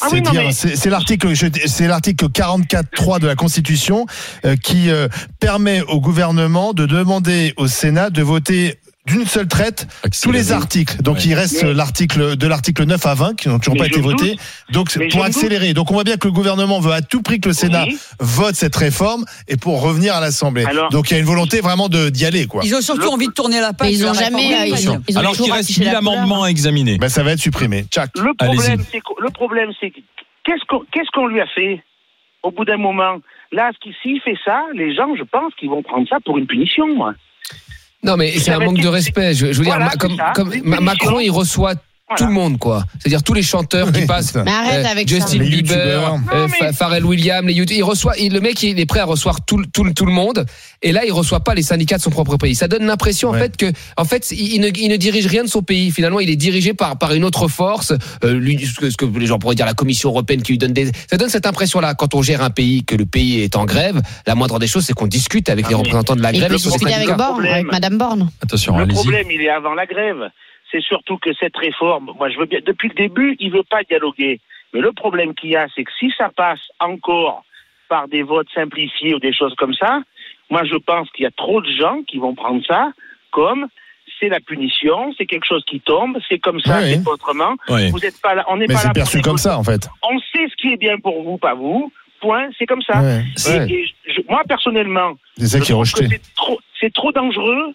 Ah 0.00 0.06
oui, 0.12 0.22
mais- 0.32 0.52
c'est 0.52 0.90
l'article, 0.90 1.34
c'est 1.34 1.88
l'article 1.88 2.26
44.3 2.28 3.18
de 3.18 3.26
la 3.26 3.34
Constitution 3.34 4.06
euh, 4.44 4.54
qui 4.54 4.88
euh, 4.90 5.08
permet 5.40 5.82
au 5.82 6.00
gouvernement 6.00 6.72
de 6.72 6.86
demander 6.86 7.54
au 7.56 7.66
Sénat 7.66 8.10
de 8.10 8.22
voter 8.22 8.74
d'une 9.08 9.26
seule 9.26 9.48
traite 9.48 9.86
tous 10.22 10.32
les 10.32 10.52
articles. 10.52 11.02
Donc 11.02 11.16
Ouais. 11.16 11.22
il 11.26 11.34
reste 11.34 11.62
Mais- 11.64 11.74
l'article 11.74 12.36
de 12.36 12.46
l'article 12.46 12.84
9 12.84 13.04
à 13.06 13.14
20 13.14 13.34
qui 13.36 13.48
n'ont 13.48 13.58
toujours 13.58 13.74
Mais 13.74 13.80
pas 13.80 13.86
été 13.86 14.00
votés. 14.00 14.36
Donc 14.72 14.94
Mais 14.96 15.08
pour 15.08 15.24
accélérer. 15.24 15.74
Donc 15.74 15.90
on 15.90 15.94
voit 15.94 16.04
bien 16.04 16.16
que 16.16 16.26
le 16.28 16.32
gouvernement 16.32 16.80
veut 16.80 16.92
à 16.92 17.00
tout 17.02 17.22
prix 17.22 17.40
que 17.40 17.48
le 17.48 17.54
Sénat 17.54 17.84
Oui. 17.88 17.98
vote 18.20 18.54
cette 18.54 18.76
réforme 18.76 19.24
et 19.48 19.56
pour 19.56 19.80
revenir 19.82 20.14
à 20.14 20.20
l'Assemblée. 20.20 20.64
Alors- 20.64 20.90
Donc 20.90 21.10
il 21.10 21.14
y 21.14 21.16
a 21.16 21.20
une 21.20 21.26
volonté 21.26 21.60
vraiment 21.60 21.88
de 21.88 22.08
d'y 22.10 22.24
aller 22.26 22.46
quoi. 22.46 22.62
Ils 22.64 22.74
ont 22.74 22.80
surtout 22.80 23.02
Le- 23.02 23.08
envie 23.08 23.26
de 23.28 23.32
tourner 23.32 23.60
la 23.60 23.72
page. 23.72 23.90
Ils 23.92 23.98
de 24.00 24.04
la 24.04 24.10
ont 24.10 24.12
réforme 24.12 24.32
jamais, 24.40 24.54
euh, 24.54 24.66
ils 24.66 24.90
ont- 24.90 25.02
ils 25.08 25.16
ont 25.16 25.20
Alors 25.20 25.32
qu'il 25.32 25.50
reste 25.52 25.64
affiché 25.70 25.80
1000 25.80 25.92
la 25.92 25.98
couleur. 25.98 26.12
amendements 26.14 26.42
à 26.44 26.48
examiner. 26.48 26.98
Ben, 26.98 27.08
ça 27.08 27.22
va 27.22 27.32
être 27.32 27.40
supprimé. 27.40 27.84
Tchac. 27.90 28.10
Le 28.16 28.34
problème, 28.34 28.82
c'est 28.90 29.00
que 29.00 29.12
le 29.22 29.30
problème, 29.30 29.70
c'est 29.80 29.90
que- 29.90 30.00
qu'est-ce 30.44 30.64
qu'on 30.68 30.80
qu'est-ce 30.92 31.10
qu'on 31.12 31.26
lui 31.26 31.40
a 31.40 31.46
fait 31.46 31.82
au 32.42 32.50
bout 32.50 32.64
d'un 32.64 32.76
moment? 32.76 33.18
Là, 33.52 33.70
s'il 34.02 34.20
fait 34.20 34.36
ça, 34.44 34.60
les 34.74 34.94
gens, 34.94 35.14
je 35.16 35.22
pense 35.24 35.54
qu'ils 35.54 35.70
vont 35.70 35.82
prendre 35.82 36.06
ça 36.08 36.16
pour 36.24 36.36
une 36.38 36.46
punition. 36.46 36.86
Moi. 36.94 37.14
Non, 38.02 38.16
mais 38.16 38.38
c'est 38.38 38.52
un 38.52 38.60
manque 38.60 38.80
de 38.80 38.88
respect. 38.88 39.34
Je, 39.34 39.52
je 39.52 39.58
veux 39.58 39.64
Voilà, 39.64 39.88
dire, 39.88 39.98
comme, 39.98 40.16
comme. 40.34 40.52
Macron, 40.62 41.18
il 41.20 41.30
reçoit 41.30 41.74
Voilà. 42.08 42.18
tout 42.18 42.26
le 42.26 42.32
monde, 42.32 42.58
quoi. 42.58 42.84
C'est-à-dire 42.98 43.22
tous 43.22 43.34
les 43.34 43.42
chanteurs 43.42 43.92
qui 43.92 44.06
passent. 44.06 44.34
Mais 44.34 44.50
arrête 44.50 44.86
Euh, 44.86 44.90
avec 44.90 45.06
Justin 45.08 45.26
ça. 45.26 45.44
Bieber, 45.44 46.14
euh, 46.32 46.46
mais- 46.60 46.72
Pharrell 46.72 47.04
Williams, 47.04 47.44
les 47.46 47.52
youtubeurs. 47.52 47.78
Il 47.78 47.82
reçoit, 47.84 48.14
il- 48.18 48.32
le 48.32 48.40
mec, 48.40 48.62
il 48.62 48.80
est 48.80 48.86
prêt 48.86 49.00
à 49.00 49.04
recevoir 49.04 49.44
tout, 49.44 49.58
le- 49.58 49.66
tout, 49.66 49.84
le- 49.84 49.92
tout 49.92 50.06
le 50.06 50.12
monde. 50.12 50.46
Et 50.80 50.92
là, 50.92 51.04
il 51.04 51.12
reçoit 51.12 51.40
pas 51.40 51.54
les 51.54 51.62
syndicats 51.62 51.98
de 51.98 52.02
son 52.02 52.08
propre 52.10 52.36
pays. 52.38 52.54
Ça 52.54 52.66
donne 52.66 52.86
l'impression, 52.86 53.28
en 53.28 53.34
fait, 53.34 53.56
que, 53.58 53.66
en 53.98 54.04
fait, 54.06 54.30
il 54.30 54.58
ne, 54.60 54.68
il 54.74 54.88
ne 54.88 54.96
dirige 54.96 55.26
rien 55.26 55.44
de 55.44 55.48
son 55.50 55.60
pays. 55.62 55.90
Finalement, 55.90 56.20
il 56.20 56.30
est 56.30 56.36
dirigé 56.36 56.72
par, 56.72 56.96
par 56.96 57.12
une 57.12 57.24
autre 57.24 57.46
force. 57.48 57.92
Euh, 58.24 58.32
lui, 58.32 58.58
ce, 58.64 58.74
que, 58.80 58.88
ce 58.88 58.96
que 58.96 59.04
les 59.04 59.26
gens 59.26 59.38
pourraient 59.38 59.54
dire 59.54 59.66
la 59.66 59.74
Commission 59.74 60.08
européenne 60.08 60.40
qui 60.42 60.52
lui 60.52 60.58
donne 60.58 60.72
des. 60.72 60.90
Ça 61.10 61.18
donne 61.18 61.28
cette 61.28 61.46
impression-là. 61.46 61.92
Quand 61.94 62.14
on 62.14 62.22
gère 62.22 62.42
un 62.42 62.50
pays, 62.50 62.84
que 62.84 62.94
le 62.94 63.04
pays 63.04 63.42
est 63.42 63.54
en 63.54 63.66
grève, 63.66 64.00
la 64.26 64.34
moindre 64.34 64.58
des 64.58 64.66
choses, 64.66 64.86
c'est 64.86 64.94
qu'on 64.94 65.06
discute 65.08 65.50
avec 65.50 65.66
Ah, 65.66 65.68
les 65.68 65.74
mais- 65.74 65.80
représentants 65.80 66.16
de 66.16 66.22
la 66.22 66.32
grève 66.32 66.52
et 66.52 66.56
discuter 66.56 66.94
avec 66.94 67.08
Problème. 67.10 67.52
avec 67.52 67.70
Madame 67.70 67.98
Borne. 67.98 68.30
Attention, 68.42 68.78
le 68.78 68.86
problème, 68.86 69.26
il 69.30 69.42
est 69.42 69.50
avant 69.50 69.74
la 69.74 69.84
grève. 69.84 70.30
C'est 70.70 70.82
surtout 70.82 71.16
que 71.18 71.30
cette 71.40 71.56
réforme, 71.56 72.10
moi, 72.18 72.28
je 72.30 72.38
veux 72.38 72.46
bien. 72.46 72.60
Depuis 72.64 72.88
le 72.88 72.94
début, 72.94 73.36
il 73.40 73.50
veut 73.50 73.62
pas 73.62 73.82
dialoguer. 73.84 74.40
Mais 74.74 74.80
le 74.80 74.92
problème 74.92 75.34
qu'il 75.34 75.50
y 75.50 75.56
a, 75.56 75.66
c'est 75.74 75.84
que 75.84 75.90
si 75.98 76.12
ça 76.18 76.28
passe 76.36 76.60
encore 76.78 77.44
par 77.88 78.06
des 78.08 78.22
votes 78.22 78.48
simplifiés 78.54 79.14
ou 79.14 79.18
des 79.18 79.32
choses 79.32 79.54
comme 79.56 79.72
ça, 79.74 80.00
moi, 80.50 80.64
je 80.64 80.76
pense 80.76 81.10
qu'il 81.12 81.22
y 81.24 81.26
a 81.26 81.30
trop 81.30 81.62
de 81.62 81.70
gens 81.70 82.02
qui 82.06 82.18
vont 82.18 82.34
prendre 82.34 82.62
ça 82.66 82.92
comme 83.30 83.66
c'est 84.20 84.28
la 84.28 84.40
punition, 84.40 85.14
c'est 85.16 85.26
quelque 85.26 85.46
chose 85.46 85.64
qui 85.66 85.80
tombe, 85.80 86.18
c'est 86.28 86.38
comme 86.38 86.60
ça, 86.60 86.80
Oui, 86.80 86.94
c'est 86.94 87.04
pas 87.04 87.12
autrement. 87.12 87.54
Vous 87.90 88.04
êtes 88.04 88.20
pas 88.20 88.34
là, 88.34 88.44
on 88.48 88.56
n'est 88.56 88.66
pas 88.66 88.72
là 88.88 88.92
perçu 88.92 89.18
comme 89.22 89.38
ça 89.38 89.56
en 89.58 89.62
fait. 89.64 89.88
On 90.02 90.18
sait 90.18 90.48
ce 90.50 90.56
qui 90.56 90.72
est 90.72 90.76
bien 90.76 90.98
pour 90.98 91.22
vous, 91.22 91.38
pas 91.38 91.54
vous. 91.54 91.92
Point, 92.20 92.48
c'est 92.58 92.66
comme 92.66 92.82
ça. 92.82 93.00
Ouais. 93.00 93.22
Et- 93.46 93.58
Ouais. 93.58 93.66
et 93.70 93.86
je- 94.06 94.20
moi, 94.28 94.42
personnellement, 94.48 95.12
trop, 96.34 96.58
c'est 96.80 96.92
trop 96.92 97.12
dangereux. 97.12 97.72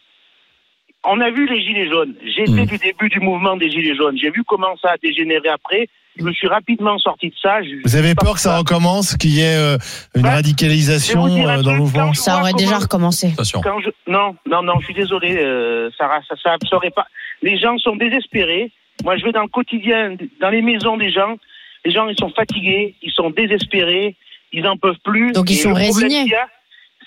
On 1.06 1.20
a 1.20 1.30
vu 1.32 1.46
les 1.48 1.62
gilets 1.62 1.90
jaunes. 1.90 2.16
J'étais 2.24 2.64
Mm. 2.64 2.66
du 2.66 2.78
début 2.78 3.10
du 3.10 3.20
mouvement 3.20 3.58
des 3.58 3.70
gilets 3.70 3.96
jaunes. 3.96 4.18
J'ai 4.18 4.30
vu 4.32 4.44
comment 4.46 4.76
ça 4.82 4.92
a 4.92 4.98
dégénéré 4.98 5.50
après. 5.50 5.88
Je 6.18 6.24
me 6.24 6.32
suis 6.32 6.48
rapidement 6.48 6.98
sorti 7.00 7.30
de 7.30 7.36
ça. 7.42 7.62
Je- 7.64 7.82
Vous 7.84 7.96
avez 7.96 8.14
peur 8.16 8.36
que 8.36 8.40
ça 8.40 8.58
recommence, 8.58 9.18
qu'il 9.18 9.32
y 9.32 9.42
ait 9.42 9.56
euh, 9.58 9.78
une 10.16 10.22
Bah, 10.22 10.32
radicalisation 10.36 11.26
euh, 11.26 11.62
dans 11.64 11.74
le 11.74 11.80
mouvement 11.80 12.14
Ça 12.14 12.40
aurait 12.40 12.54
déjà 12.54 12.78
recommencé. 12.78 13.32
Attention. 13.34 13.62
Quand 13.62 13.80
je... 13.82 13.90
Non, 14.08 14.36
non, 14.46 14.62
non, 14.62 14.74
je 14.80 14.86
suis 14.86 14.94
désolé, 14.94 15.36
euh, 15.38 15.90
Sarah, 15.98 16.22
ça, 16.30 16.36
ça, 16.42 16.56
ça 16.70 16.76
aurait 16.76 16.92
pas. 16.92 17.08
Les 17.42 17.58
gens 17.58 17.78
sont 17.80 17.96
désespérés. 17.96 18.72
Moi, 19.04 19.18
je 19.18 19.24
vais 19.26 19.32
dans 19.32 19.42
le 19.42 19.48
quotidien, 19.48 20.16
dans 20.40 20.50
les 20.50 20.62
maisons 20.62 20.98
des 20.98 21.12
gens. 21.12 21.36
Les 21.84 21.92
gens, 21.92 22.08
ils 22.08 22.16
sont 22.18 22.30
fatigués, 22.30 22.94
ils 23.02 23.12
sont 23.12 23.32
désespérés, 23.32 24.16
ils 24.54 24.66
en 24.68 24.78
peuvent 24.78 25.00
plus. 25.04 25.32
Donc, 25.34 25.50
ils 25.50 25.56
Et 25.58 25.62
sont 25.62 25.74
résignés. 25.74 26.32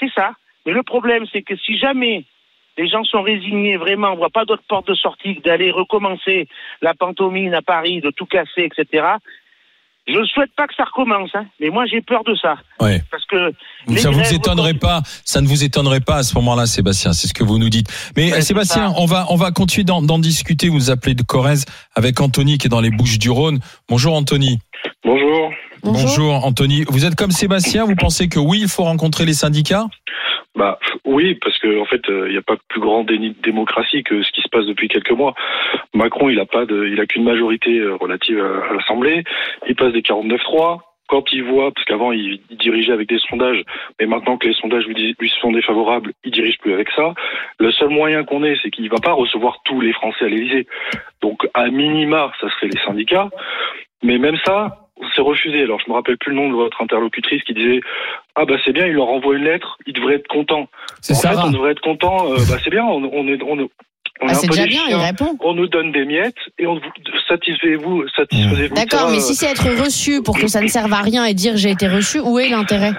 C'est 0.01 0.11
ça. 0.15 0.33
Mais 0.67 0.73
le 0.73 0.83
problème, 0.83 1.25
c'est 1.33 1.43
que 1.43 1.57
si 1.57 1.79
jamais 1.79 2.25
les 2.79 2.89
gens 2.89 3.05
sont 3.05 3.23
résignés, 3.23 3.77
vraiment, 3.77 4.13
on 4.13 4.17
voit 4.17 4.31
pas 4.31 4.45
d'autre 4.45 4.63
porte 4.69 4.89
de 4.89 4.95
sortie 4.95 5.37
que 5.37 5.43
d'aller 5.43 5.71
recommencer 5.71 6.49
la 6.83 6.95
pantomime 6.95 7.55
à 7.55 7.63
Paris, 7.63 8.01
de 8.01 8.11
tout 8.11 8.27
casser, 8.27 8.69
etc. 8.71 9.05
Je 10.09 10.19
ne 10.19 10.25
souhaite 10.25 10.53
pas 10.57 10.69
que 10.69 10.75
ça 10.77 10.85
recommence, 10.85 11.31
hein, 11.35 11.47
mais 11.59 11.69
moi 11.69 11.85
j'ai 11.87 12.01
peur 12.01 12.23
de 12.23 12.35
ça. 12.37 12.57
Ouais. 12.81 13.03
Parce 13.11 13.25
que 13.27 13.53
Ça 13.97 14.11
vous 14.11 14.35
étonnerait 14.35 14.75
pas, 14.75 15.01
ça 15.25 15.41
ne 15.41 15.49
vous 15.49 15.65
étonnerait 15.65 16.01
pas 16.01 16.17
à 16.17 16.23
ce 16.23 16.35
moment-là, 16.37 16.67
Sébastien. 16.67 17.13
C'est 17.13 17.27
ce 17.27 17.35
que 17.35 17.43
vous 17.43 17.59
nous 17.59 17.71
dites. 17.71 17.89
Mais 18.17 18.27
Ouais, 18.27 18.37
c'est 18.37 18.43
Sébastien, 18.43 18.93
on 18.99 19.07
va 19.07 19.27
on 19.31 19.37
va 19.37 19.51
continuer 19.51 19.85
d'en 19.85 20.03
d'en 20.03 20.21
discuter. 20.21 20.69
Vous 20.69 20.77
nous 20.77 20.91
appelez 20.91 21.15
de 21.15 21.25
Corrèze 21.25 21.65
avec 21.97 22.21
Anthony 22.21 22.57
qui 22.57 22.69
est 22.69 22.71
dans 22.71 22.81
les 22.81 22.91
Bouches 22.91 23.19
du 23.19 23.31
Rhône. 23.31 23.59
Bonjour 23.89 24.15
Anthony. 24.15 24.61
Bonjour. 25.03 25.51
Bonjour 25.83 26.45
Anthony. 26.45 26.85
Vous 26.89 27.05
êtes 27.05 27.17
comme 27.17 27.33
Sébastien. 27.33 27.85
Vous 27.85 27.97
pensez 27.97 28.29
que 28.29 28.39
oui, 28.39 28.61
il 28.63 28.69
faut 28.69 28.85
rencontrer 28.85 29.25
les 29.25 29.35
syndicats? 29.35 29.87
Bah 30.57 30.79
oui, 31.05 31.35
parce 31.35 31.59
que 31.59 31.79
en 31.79 31.85
fait, 31.85 32.01
il 32.09 32.31
n'y 32.31 32.39
a 32.39 32.43
pas 32.43 32.57
plus 32.69 32.81
grand 32.81 33.05
déni 33.05 33.31
de 33.31 33.43
démocratie 33.43 34.03
que 34.03 34.23
ce 34.23 34.33
qui 34.33 34.41
se 34.41 34.49
passe 34.49 34.65
depuis 34.65 34.89
quelques 34.89 35.11
mois. 35.11 35.35
Macron, 35.95 36.31
il 36.31 36.41
a 36.41 36.47
pas 36.47 36.65
de, 36.65 36.87
il 36.87 36.99
a 36.99 37.07
qu'une 37.07 37.25
majorité 37.25 37.79
euh, 37.79 37.97
relative 37.97 38.41
à, 38.41 38.73
l'Assemblée. 38.73 39.23
Il 39.69 39.77
passe 39.77 39.93
des 39.93 40.01
49-3. 40.01 40.81
Quand 41.09 41.33
il 41.33 41.45
voit, 41.45 41.71
parce 41.71 41.85
qu'avant 41.85 42.11
il, 42.11 42.41
dirigeait 42.51 42.93
avec 42.93 43.09
des 43.09 43.21
sondages, 43.21 43.63
mais 44.01 44.07
maintenant 44.07 44.39
que 44.39 44.49
les 44.49 44.55
sondages 44.55 44.87
lui, 44.87 45.15
sont 45.41 45.53
défavorables, 45.53 46.13
il 46.25 46.33
dirige 46.33 46.59
plus 46.59 46.73
avec 46.73 46.91
ça. 46.97 47.15
Le 47.61 47.71
seul 47.71 47.91
moyen 47.91 48.25
qu'on 48.25 48.43
ait, 48.43 48.57
c'est 48.61 48.73
qu'il 48.73 48.89
va 48.91 48.99
pas 48.99 49.13
recevoir 49.13 49.59
tous 49.65 49.81
les 49.81 49.93
Français 49.93 50.25
à 50.25 50.29
l'Élysée. 50.29 50.67
Donc 51.21 51.47
à 51.55 51.69
minima, 51.69 52.33
ça 52.41 52.51
serait 52.51 52.69
les 52.69 52.81
syndicats. 52.81 53.29
Mais 54.07 54.19
même 54.19 54.37
ça, 54.47 54.89
c'est 55.15 55.21
refusé. 55.23 55.63
Alors 55.63 55.79
je 55.81 55.91
me 55.91 55.95
rappelle 55.95 56.17
plus 56.17 56.31
le 56.31 56.37
nom 56.37 56.49
de 56.49 56.55
votre 56.55 56.81
interlocutrice 56.83 57.43
qui 57.43 57.55
disait 57.55 57.81
ah 58.37 58.45
bah 58.47 58.55
c'est 58.65 58.73
bien, 58.73 58.87
il 58.87 58.95
leur 58.95 59.09
envoie 59.09 59.35
une 59.37 59.45
lettre, 59.45 59.77
ils 59.87 59.93
devraient 59.93 60.15
être 60.15 60.29
contents. 60.29 60.69
C'est 61.01 61.15
En 61.15 61.21
fait, 61.31 61.37
on 61.49 61.51
devrait 61.51 61.73
être 61.73 61.81
content. 61.81 62.33
euh, 62.33 62.37
bah 62.49 62.57
c'est 62.63 62.71
bien, 62.71 62.85
on, 62.85 63.03
on 63.13 63.27
est 63.29 63.43
on, 63.43 63.59
est- 63.59 63.71
on 64.23 64.29
est 64.29 64.31
Ah, 64.31 64.31
un 64.31 64.35
c'est 64.35 64.47
peu 64.47 64.55
déjà 64.55 64.63
des 64.65 64.69
bien, 64.71 64.83
il 64.87 64.91
chiens. 64.91 64.99
répond. 64.99 65.37
On 65.41 65.53
nous 65.55 65.67
donne 65.69 65.93
des 65.93 66.05
miettes 66.07 66.37
et 66.59 66.67
on 66.67 66.75
vous 66.77 66.81
satisfait-vous, 67.29 68.05
satisfaisez-vous. 68.17 68.75
D'accord, 68.75 69.11
mais 69.11 69.19
euh, 69.19 69.21
si 69.21 69.35
c'est 69.35 69.51
être 69.51 69.69
reçu 69.85 70.23
pour 70.23 70.39
que 70.39 70.47
ça 70.47 70.61
ne 70.63 70.69
serve 70.69 70.93
à 70.93 71.01
rien 71.03 71.25
et 71.27 71.35
dire 71.35 71.57
j'ai 71.57 71.71
été 71.71 71.87
reçu, 71.89 72.21
où 72.21 72.39
est 72.39 72.49
l'intérêt? 72.49 72.93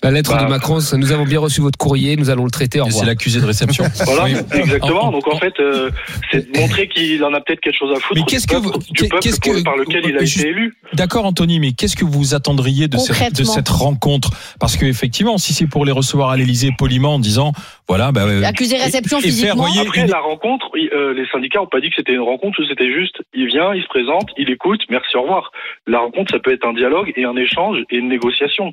La 0.00 0.12
lettre 0.12 0.32
Bah. 0.36 0.44
de 0.44 0.48
Macron, 0.48 0.78
ça, 0.78 0.96
nous 0.96 1.10
avons 1.10 1.24
bien 1.24 1.40
reçu 1.40 1.60
votre 1.60 1.76
courrier, 1.76 2.14
nous 2.16 2.30
allons 2.30 2.44
le 2.44 2.52
traiter. 2.52 2.80
C'est 2.90 3.04
l'accusé 3.04 3.40
de 3.40 3.46
réception. 3.46 3.84
Voilà, 4.06 4.24
Oui. 4.24 4.58
exactement. 4.60 5.06
En- 5.06 5.10
Donc 5.10 5.26
en 5.26 5.36
fait, 5.38 5.54
euh, 5.58 5.90
c'est 6.30 6.52
de 6.52 6.58
montrer 6.60 6.86
qu'il 6.88 7.22
en 7.24 7.34
a 7.34 7.40
peut-être 7.40 7.60
quelque 7.60 7.76
chose 7.76 7.90
à 7.96 7.98
foutre 8.00 8.20
Mais 8.20 8.24
qu'est-ce 8.26 8.46
que 8.46 8.54
vous- 8.56 8.70
du 8.78 8.92
qu'est- 9.02 9.08
peuple 9.08 9.22
qu'est-ce 9.22 9.40
que- 9.40 9.62
par 9.64 9.76
lequel 9.76 10.02
il 10.06 10.16
a 10.16 10.20
juste- 10.20 10.38
été 10.38 10.50
élu. 10.50 10.76
D'accord, 10.92 11.24
Anthony, 11.26 11.58
mais 11.58 11.72
qu'est-ce 11.72 11.96
que 11.96 12.04
vous 12.04 12.34
attendriez 12.34 12.86
de 12.86 12.96
cette, 12.96 13.34
de 13.36 13.42
cette 13.44 13.68
rencontre? 13.68 14.30
Parce 14.60 14.76
que 14.76 14.86
effectivement, 14.86 15.36
si 15.36 15.52
c'est 15.52 15.66
pour 15.66 15.84
les 15.84 15.92
recevoir 15.92 16.30
à 16.30 16.36
l'Élysée 16.36 16.70
poliment 16.78 17.14
en 17.14 17.18
disant, 17.18 17.52
voilà, 17.88 18.12
bah, 18.12 18.22
euh, 18.24 18.42
Accusé 18.44 18.76
réception 18.76 19.18
et- 19.20 19.26
et 19.28 19.32
faire, 19.32 19.56
voyez, 19.56 19.80
Après 19.80 20.02
une- 20.02 20.10
la 20.10 20.20
rencontre, 20.20 20.66
euh, 20.76 21.12
les 21.12 21.26
syndicats 21.32 21.60
ont 21.62 21.66
pas 21.66 21.80
dit 21.80 21.88
que 21.90 21.96
c'était 21.96 22.12
une 22.14 22.20
rencontre 22.20 22.56
c'était 22.68 22.92
juste, 22.92 23.16
il 23.34 23.46
vient, 23.48 23.74
il 23.74 23.82
se 23.82 23.88
présente, 23.88 24.28
il 24.36 24.48
écoute, 24.50 24.80
merci, 24.90 25.16
au 25.16 25.22
revoir. 25.22 25.50
La 25.88 25.98
rencontre, 25.98 26.32
ça 26.32 26.38
peut 26.38 26.52
être 26.52 26.66
un 26.66 26.72
dialogue 26.74 27.12
et 27.16 27.24
un 27.24 27.36
échange 27.36 27.78
et 27.90 27.96
une 27.96 28.08
négociation. 28.08 28.72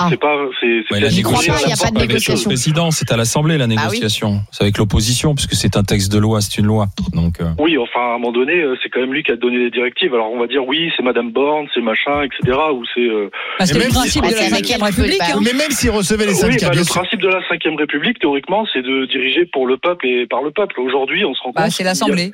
Ah. 0.00 0.06
C'est 0.10 0.16
pas, 0.20 0.36
c'est, 0.60 0.84
c'est 0.88 0.94
Ouais, 0.94 1.00
la 1.00 1.08
pas, 1.08 1.12
il 1.12 1.16
y 1.16 1.20
a 1.20 1.22
négociation, 1.28 1.52
pas 1.52 1.58
de 1.58 1.74
c'est 1.76 1.86
avec 1.86 2.08
négociation. 2.08 2.34
le 2.50 2.54
président, 2.54 2.90
c'est 2.92 3.10
à 3.10 3.16
l'Assemblée 3.16 3.58
la 3.58 3.64
oui. 3.66 3.74
négociation. 3.76 4.40
C'est 4.52 4.62
avec 4.62 4.78
l'opposition, 4.78 5.34
puisque 5.34 5.54
c'est 5.54 5.76
un 5.76 5.82
texte 5.82 6.12
de 6.12 6.18
loi, 6.18 6.40
c'est 6.40 6.56
une 6.58 6.66
loi. 6.66 6.86
Donc, 7.14 7.40
euh, 7.40 7.50
Oui, 7.58 7.76
enfin, 7.78 8.00
à 8.00 8.14
un 8.14 8.18
moment 8.18 8.30
donné, 8.30 8.54
euh, 8.60 8.76
c'est 8.82 8.90
quand 8.90 9.00
même 9.00 9.12
lui 9.12 9.24
qui 9.24 9.32
a 9.32 9.36
donné 9.36 9.58
les 9.58 9.70
directives. 9.70 10.14
Alors, 10.14 10.30
on 10.32 10.38
va 10.38 10.46
dire, 10.46 10.64
oui, 10.66 10.90
c'est 10.96 11.02
Madame 11.02 11.32
Borne, 11.32 11.66
c'est 11.74 11.80
machin, 11.80 12.22
etc. 12.22 12.56
Ou 12.72 12.84
c'est. 12.94 13.00
euh, 13.00 13.28
Bah, 13.58 13.66
c'est 13.66 13.72
Et 13.72 13.78
le 13.78 13.80
même 13.84 13.90
principe 13.92 14.12
si- 14.24 14.30
de 14.30 14.36
la 14.36 14.42
c'est 14.42 14.50
5 14.50 14.60
laquelle 14.60 14.82
République. 14.84 15.18
peut 15.18 15.24
hein. 15.36 15.40
Mais 15.44 15.52
même 15.52 15.70
s'ils 15.72 15.90
recevaient 15.90 16.26
les 16.26 16.32
Oui, 16.34 16.38
syndicats, 16.38 16.66
bah, 16.68 16.72
bien 16.74 16.82
le 16.82 16.86
principe 16.86 17.20
de 17.20 17.28
la 17.28 17.38
Ve 17.40 17.76
République, 17.78 18.18
théoriquement, 18.20 18.66
c'est 18.72 18.82
de 18.82 19.06
diriger 19.06 19.46
pour 19.46 19.66
le 19.66 19.78
peuple 19.78 20.06
et 20.06 20.26
par 20.28 20.42
le 20.42 20.52
peuple. 20.52 20.78
Aujourd'hui, 20.80 21.24
on 21.24 21.34
se 21.34 21.42
rend 21.42 21.50
Bah, 21.50 21.62
compte. 21.64 21.72
c'est 21.72 21.82
l'Assemblée. 21.84 22.32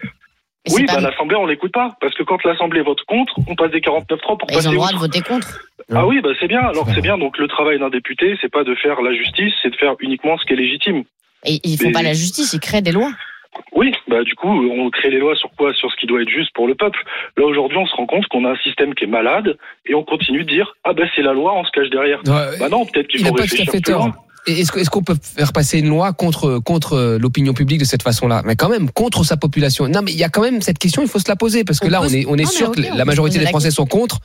Et 0.67 0.73
Oui, 0.73 0.85
bah, 0.87 0.99
l'Assemblée, 1.01 1.37
on 1.37 1.47
l'écoute 1.47 1.73
pas. 1.73 1.97
Parce 2.01 2.15
que 2.15 2.23
quand 2.23 2.43
l'Assemblée 2.45 2.81
vote 2.83 3.03
contre, 3.07 3.35
on 3.47 3.55
passe 3.55 3.71
des 3.71 3.81
49-3 3.81 4.39
pour 4.39 4.39
Bah, 4.39 4.45
ils 4.49 4.53
ont 4.53 4.57
passer 4.57 4.69
le 4.71 4.75
droit 4.77 4.93
de 4.93 4.97
voter 4.97 5.21
contre. 5.21 5.61
Ah 5.93 6.07
oui, 6.07 6.21
bah, 6.23 6.31
c'est 6.41 6.49
bien. 6.49 6.61
Alors, 6.61 6.87
c'est 6.95 7.03
bien. 7.03 7.19
Donc, 7.19 7.37
le 7.39 7.49
travail 7.49 7.79
d'un 7.79 7.91
député, 7.91 8.37
c'est 8.41 8.51
pas 8.51 8.65
de 8.65 8.75
faire 8.77 9.03
la 9.03 9.13
justice, 9.15 9.53
c'est 9.63 9.71
de 9.71 9.77
faire 9.77 9.95
uniquement 10.01 10.39
ce 10.39 10.45
qui 10.47 10.55
est 10.55 10.57
légitime. 10.57 11.05
Et 11.45 11.61
ils 11.65 11.77
font 11.77 11.89
Mais- 11.89 11.93
pas 11.93 12.03
la 12.03 12.15
justice, 12.15 12.55
ils 12.55 12.61
créent 12.61 12.81
des 12.83 12.93
lois. 12.93 13.11
Oui, 13.73 13.95
bah 14.09 14.25
du 14.25 14.35
coup, 14.35 14.49
on 14.49 14.91
crée 14.91 15.11
les 15.11 15.19
lois 15.21 15.37
sur 15.37 15.49
quoi? 15.57 15.73
Sur 15.75 15.89
ce 15.89 15.97
qui 15.97 16.07
doit 16.07 16.21
être 16.23 16.29
juste 16.29 16.51
pour 16.55 16.67
le 16.67 16.75
peuple. 16.75 16.99
Là 17.37 17.45
aujourd'hui, 17.45 17.79
on 17.79 17.87
se 17.87 17.95
rend 17.95 18.07
compte 18.07 18.27
qu'on 18.27 18.45
a 18.45 18.51
un 18.51 18.57
système 18.57 18.95
qui 18.95 19.05
est 19.05 19.09
malade 19.09 19.57
et 19.87 19.95
on 19.95 20.03
continue 20.03 20.43
de 20.43 20.49
dire 20.51 20.75
ah 20.83 20.93
ben 20.93 21.09
c'est 21.15 21.23
la 21.23 21.35
loi, 21.35 21.55
on 21.55 21.65
se 21.65 21.71
cache 21.71 21.89
derrière. 21.91 22.19
Ouais, 22.27 22.59
Bah 22.59 22.69
non, 22.69 22.85
peut-être 22.85 23.07
qu'il 23.07 23.21
il 23.21 23.27
faut 23.27 23.31
n'a 23.33 23.37
pas 23.37 23.45
tout 23.47 23.55
à 23.55 23.59
réfléchir 23.59 23.67
fait 23.73 23.81
plus 23.81 23.93
tort. 23.93 24.07
loin. 24.07 24.15
Est-ce 24.47 24.91
qu'on 24.91 25.03
peut 25.03 25.17
faire 25.23 25.53
passer 25.53 25.79
une 25.79 25.89
loi 25.89 26.13
contre 26.13 26.59
contre 26.59 26.95
euh, 26.95 27.19
l'opinion 27.19 27.55
publique 27.55 27.81
de 27.81 27.85
cette 27.85 28.03
façon-là? 28.03 28.43
Mais 28.45 28.57
quand 28.57 28.69
même 28.69 28.91
contre 28.91 29.25
sa 29.25 29.37
population. 29.37 29.89
Non, 29.89 30.01
mais 30.03 30.13
il 30.13 30.19
y 30.19 30.25
a 30.25 30.29
quand 30.29 30.43
même 30.43 30.61
cette 30.63 30.79
question. 30.79 31.03
Il 31.03 31.09
faut 31.09 31.19
se 31.19 31.29
la 31.29 31.37
poser 31.37 31.65
parce 31.65 31.79
que 31.81 31.87
On 31.87 31.91
là, 31.91 32.03
on 32.03 32.09
est 32.09 32.27
on 32.27 32.35
est 32.37 32.43
Non, 32.43 32.49
mais 32.53 32.57
sûr 32.59 32.71
que 32.73 32.81
la 32.81 33.05
majorité 33.05 33.39
des 33.39 33.47
Français 33.47 33.71
sont 33.71 33.87
contre. 33.87 34.19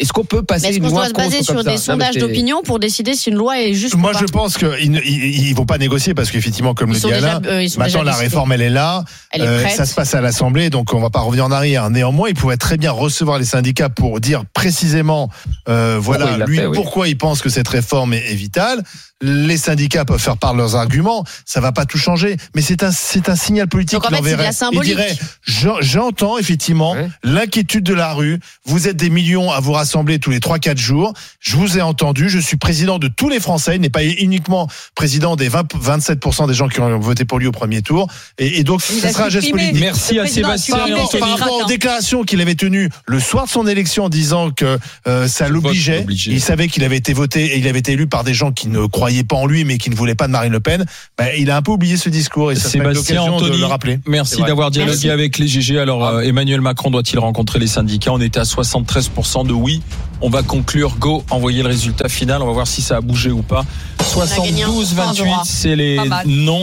Est-ce 0.00 0.12
qu'on 0.12 0.24
peut 0.24 0.38
Mais 0.38 0.46
passer 0.46 0.66
est-ce 0.66 0.78
une 0.78 0.82
qu'on 0.82 0.88
loi 0.90 0.98
doit 1.02 1.08
se 1.08 1.12
baser 1.30 1.44
sur 1.44 1.62
des 1.62 1.70
mais 1.70 1.76
sondages 1.76 2.16
d'opinion 2.16 2.62
pour 2.64 2.80
décider 2.80 3.14
si 3.14 3.30
une 3.30 3.36
loi 3.36 3.60
est 3.60 3.74
juste 3.74 3.94
Moi, 3.94 4.10
ou 4.10 4.12
pas? 4.14 4.18
je 4.18 4.24
pense 4.24 4.58
qu'ils 4.58 4.90
ne- 4.90 5.00
ils, 5.00 5.46
ils 5.50 5.54
vont 5.54 5.66
pas 5.66 5.78
négocier 5.78 6.14
parce 6.14 6.32
qu'effectivement, 6.32 6.74
comme 6.74 6.90
Ils 6.90 6.94
le 6.94 6.98
dit 7.00 7.12
Alain, 7.12 7.40
euh, 7.46 7.62
ils 7.62 7.78
maintenant 7.78 8.02
la 8.02 8.10
décidés. 8.10 8.24
réforme 8.26 8.50
elle 8.50 8.62
est 8.62 8.70
là, 8.70 9.04
Elle 9.30 9.42
est 9.42 9.46
Euh, 9.46 9.62
prête. 9.62 9.76
ça 9.76 9.86
se 9.86 9.94
passe 9.94 10.12
à 10.16 10.20
l'Assemblée, 10.20 10.68
donc 10.68 10.92
on 10.94 10.98
va 11.00 11.10
pas 11.10 11.20
revenir 11.20 11.44
en 11.44 11.52
arrière. 11.52 11.90
Néanmoins, 11.90 12.28
il 12.28 12.34
pourrait 12.34 12.56
très 12.56 12.76
bien 12.76 12.90
recevoir 12.90 13.38
les 13.38 13.44
syndicats 13.44 13.88
pour 13.88 14.18
dire 14.18 14.42
précisément, 14.52 15.30
euh, 15.68 15.96
voilà, 16.00 16.44
lui 16.44 16.56
fait, 16.56 16.66
oui. 16.66 16.74
pourquoi 16.74 17.06
il 17.06 17.16
pense 17.16 17.40
que 17.40 17.48
cette 17.48 17.68
réforme 17.68 18.14
est, 18.14 18.32
est 18.32 18.34
vitale. 18.34 18.82
Les 19.24 19.56
syndicats 19.56 20.04
peuvent 20.04 20.20
faire 20.20 20.36
part 20.36 20.52
de 20.52 20.58
leurs 20.58 20.76
arguments, 20.76 21.24
ça 21.46 21.60
va 21.60 21.72
pas 21.72 21.86
tout 21.86 21.98
changer, 21.98 22.36
mais 22.54 22.60
c'est 22.62 22.82
un 22.82 22.90
c'est 22.92 23.28
un 23.28 23.36
signal 23.36 23.68
politique 23.68 24.00
qu'il 24.00 24.14
enverrait. 24.16 24.44
la 24.44 24.52
symbolique. 24.52 24.90
Il 24.92 24.96
dirait 24.96 25.16
j'en- 25.46 25.80
j'entends 25.80 26.36
effectivement 26.38 26.94
l'inquiétude 27.22 27.84
de 27.84 27.94
la 27.94 28.12
rue. 28.12 28.38
Vous 28.66 28.88
êtes 28.88 28.96
des 28.96 29.10
millions 29.10 29.50
à 29.50 29.60
vous 29.60 29.72
rassembler 29.72 30.18
tous 30.18 30.30
les 30.30 30.40
3-4 30.40 30.76
jours. 30.78 31.12
Je 31.40 31.56
vous 31.56 31.78
ai 31.78 31.82
entendu. 31.82 32.28
Je 32.28 32.38
suis 32.38 32.56
président 32.56 32.98
de 32.98 33.08
tous 33.08 33.28
les 33.28 33.40
Français. 33.40 33.76
Il 33.76 33.80
n'est 33.80 33.88
pas 33.90 34.04
uniquement 34.04 34.68
président 34.94 35.36
des 35.36 35.48
20, 35.48 35.74
27% 35.74 36.46
des 36.48 36.54
gens 36.54 36.68
qui 36.68 36.80
ont 36.80 36.98
voté 36.98 37.24
pour 37.24 37.38
lui 37.38 37.46
au 37.46 37.52
premier 37.52 37.82
tour. 37.82 38.08
Et, 38.38 38.58
et 38.60 38.64
donc, 38.64 38.82
Il 38.90 39.00
ce 39.00 39.06
a 39.06 39.12
sera 39.12 39.24
un 39.26 39.28
geste 39.30 39.50
politique. 39.50 39.80
Merci 39.80 40.18
à 40.18 40.26
Sébastien 40.26 40.76
Par 40.76 40.88
rapport, 40.88 41.18
par 41.18 41.38
rapport 41.38 41.60
aux 41.64 41.68
déclarations 41.68 42.24
qu'il 42.24 42.40
avait 42.40 42.54
tenues 42.54 42.90
le 43.06 43.20
soir 43.20 43.44
de 43.46 43.50
son 43.50 43.66
élection 43.66 44.04
en 44.04 44.08
disant 44.08 44.50
que 44.50 44.78
euh, 45.06 45.28
ça 45.28 45.48
l'obligeait, 45.48 46.04
il 46.26 46.40
savait 46.40 46.68
qu'il 46.68 46.84
avait 46.84 46.96
été 46.96 47.12
voté 47.12 47.54
et 47.54 47.58
il 47.58 47.68
avait 47.68 47.78
été 47.78 47.92
élu 47.92 48.06
par 48.06 48.24
des 48.24 48.34
gens 48.34 48.52
qui 48.52 48.68
ne 48.68 48.86
croyaient 48.86 49.13
pas 49.22 49.36
en 49.36 49.46
lui 49.46 49.64
mais 49.64 49.78
qui 49.78 49.90
ne 49.90 49.94
voulaient 49.94 50.14
pas 50.14 50.26
de 50.26 50.32
Marine 50.32 50.52
Le 50.52 50.60
Pen, 50.60 50.84
ben, 51.16 51.28
il 51.38 51.50
a 51.50 51.56
un 51.56 51.62
peu 51.62 51.72
oublié 51.72 51.96
ce 51.96 52.08
discours 52.08 52.50
et 52.50 52.56
ça 52.56 52.68
serait 52.68 52.78
Sébastien 52.84 53.16
l'occasion 53.16 53.38
de 53.38 53.44
Anthony, 53.44 53.60
le 53.60 53.66
rappeler. 53.66 53.98
merci 54.06 54.42
d'avoir 54.42 54.70
dialogué 54.70 54.92
Merci. 54.94 55.10
avec 55.10 55.38
les 55.38 55.46
GG. 55.46 55.78
Alors, 55.78 56.06
euh, 56.06 56.20
Emmanuel 56.22 56.60
Macron 56.60 56.90
doit-il 56.90 57.18
rencontrer 57.18 57.58
les 57.58 57.66
syndicats? 57.66 58.12
On 58.12 58.20
était 58.20 58.40
à 58.40 58.44
73% 58.44 59.46
de 59.46 59.52
oui. 59.52 59.82
On 60.20 60.30
va 60.30 60.42
conclure. 60.42 60.96
Go, 60.98 61.22
envoyer 61.30 61.62
le 61.62 61.68
résultat 61.68 62.08
final. 62.08 62.42
On 62.42 62.46
va 62.46 62.52
voir 62.52 62.66
si 62.66 62.82
ça 62.82 62.96
a 62.96 63.00
bougé 63.00 63.30
ou 63.30 63.42
pas. 63.42 63.64
a 64.00 64.44
gagné 64.44 64.62
un 64.62 64.68
point 64.68 65.12
72-28, 65.12 65.16
droit. 65.16 65.42
c'est 65.44 65.76
les 65.76 66.00
non 66.26 66.62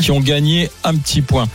qui 0.00 0.10
ont 0.10 0.20
gagné 0.20 0.70
un 0.84 0.94
petit 0.94 1.22
point. 1.22 1.48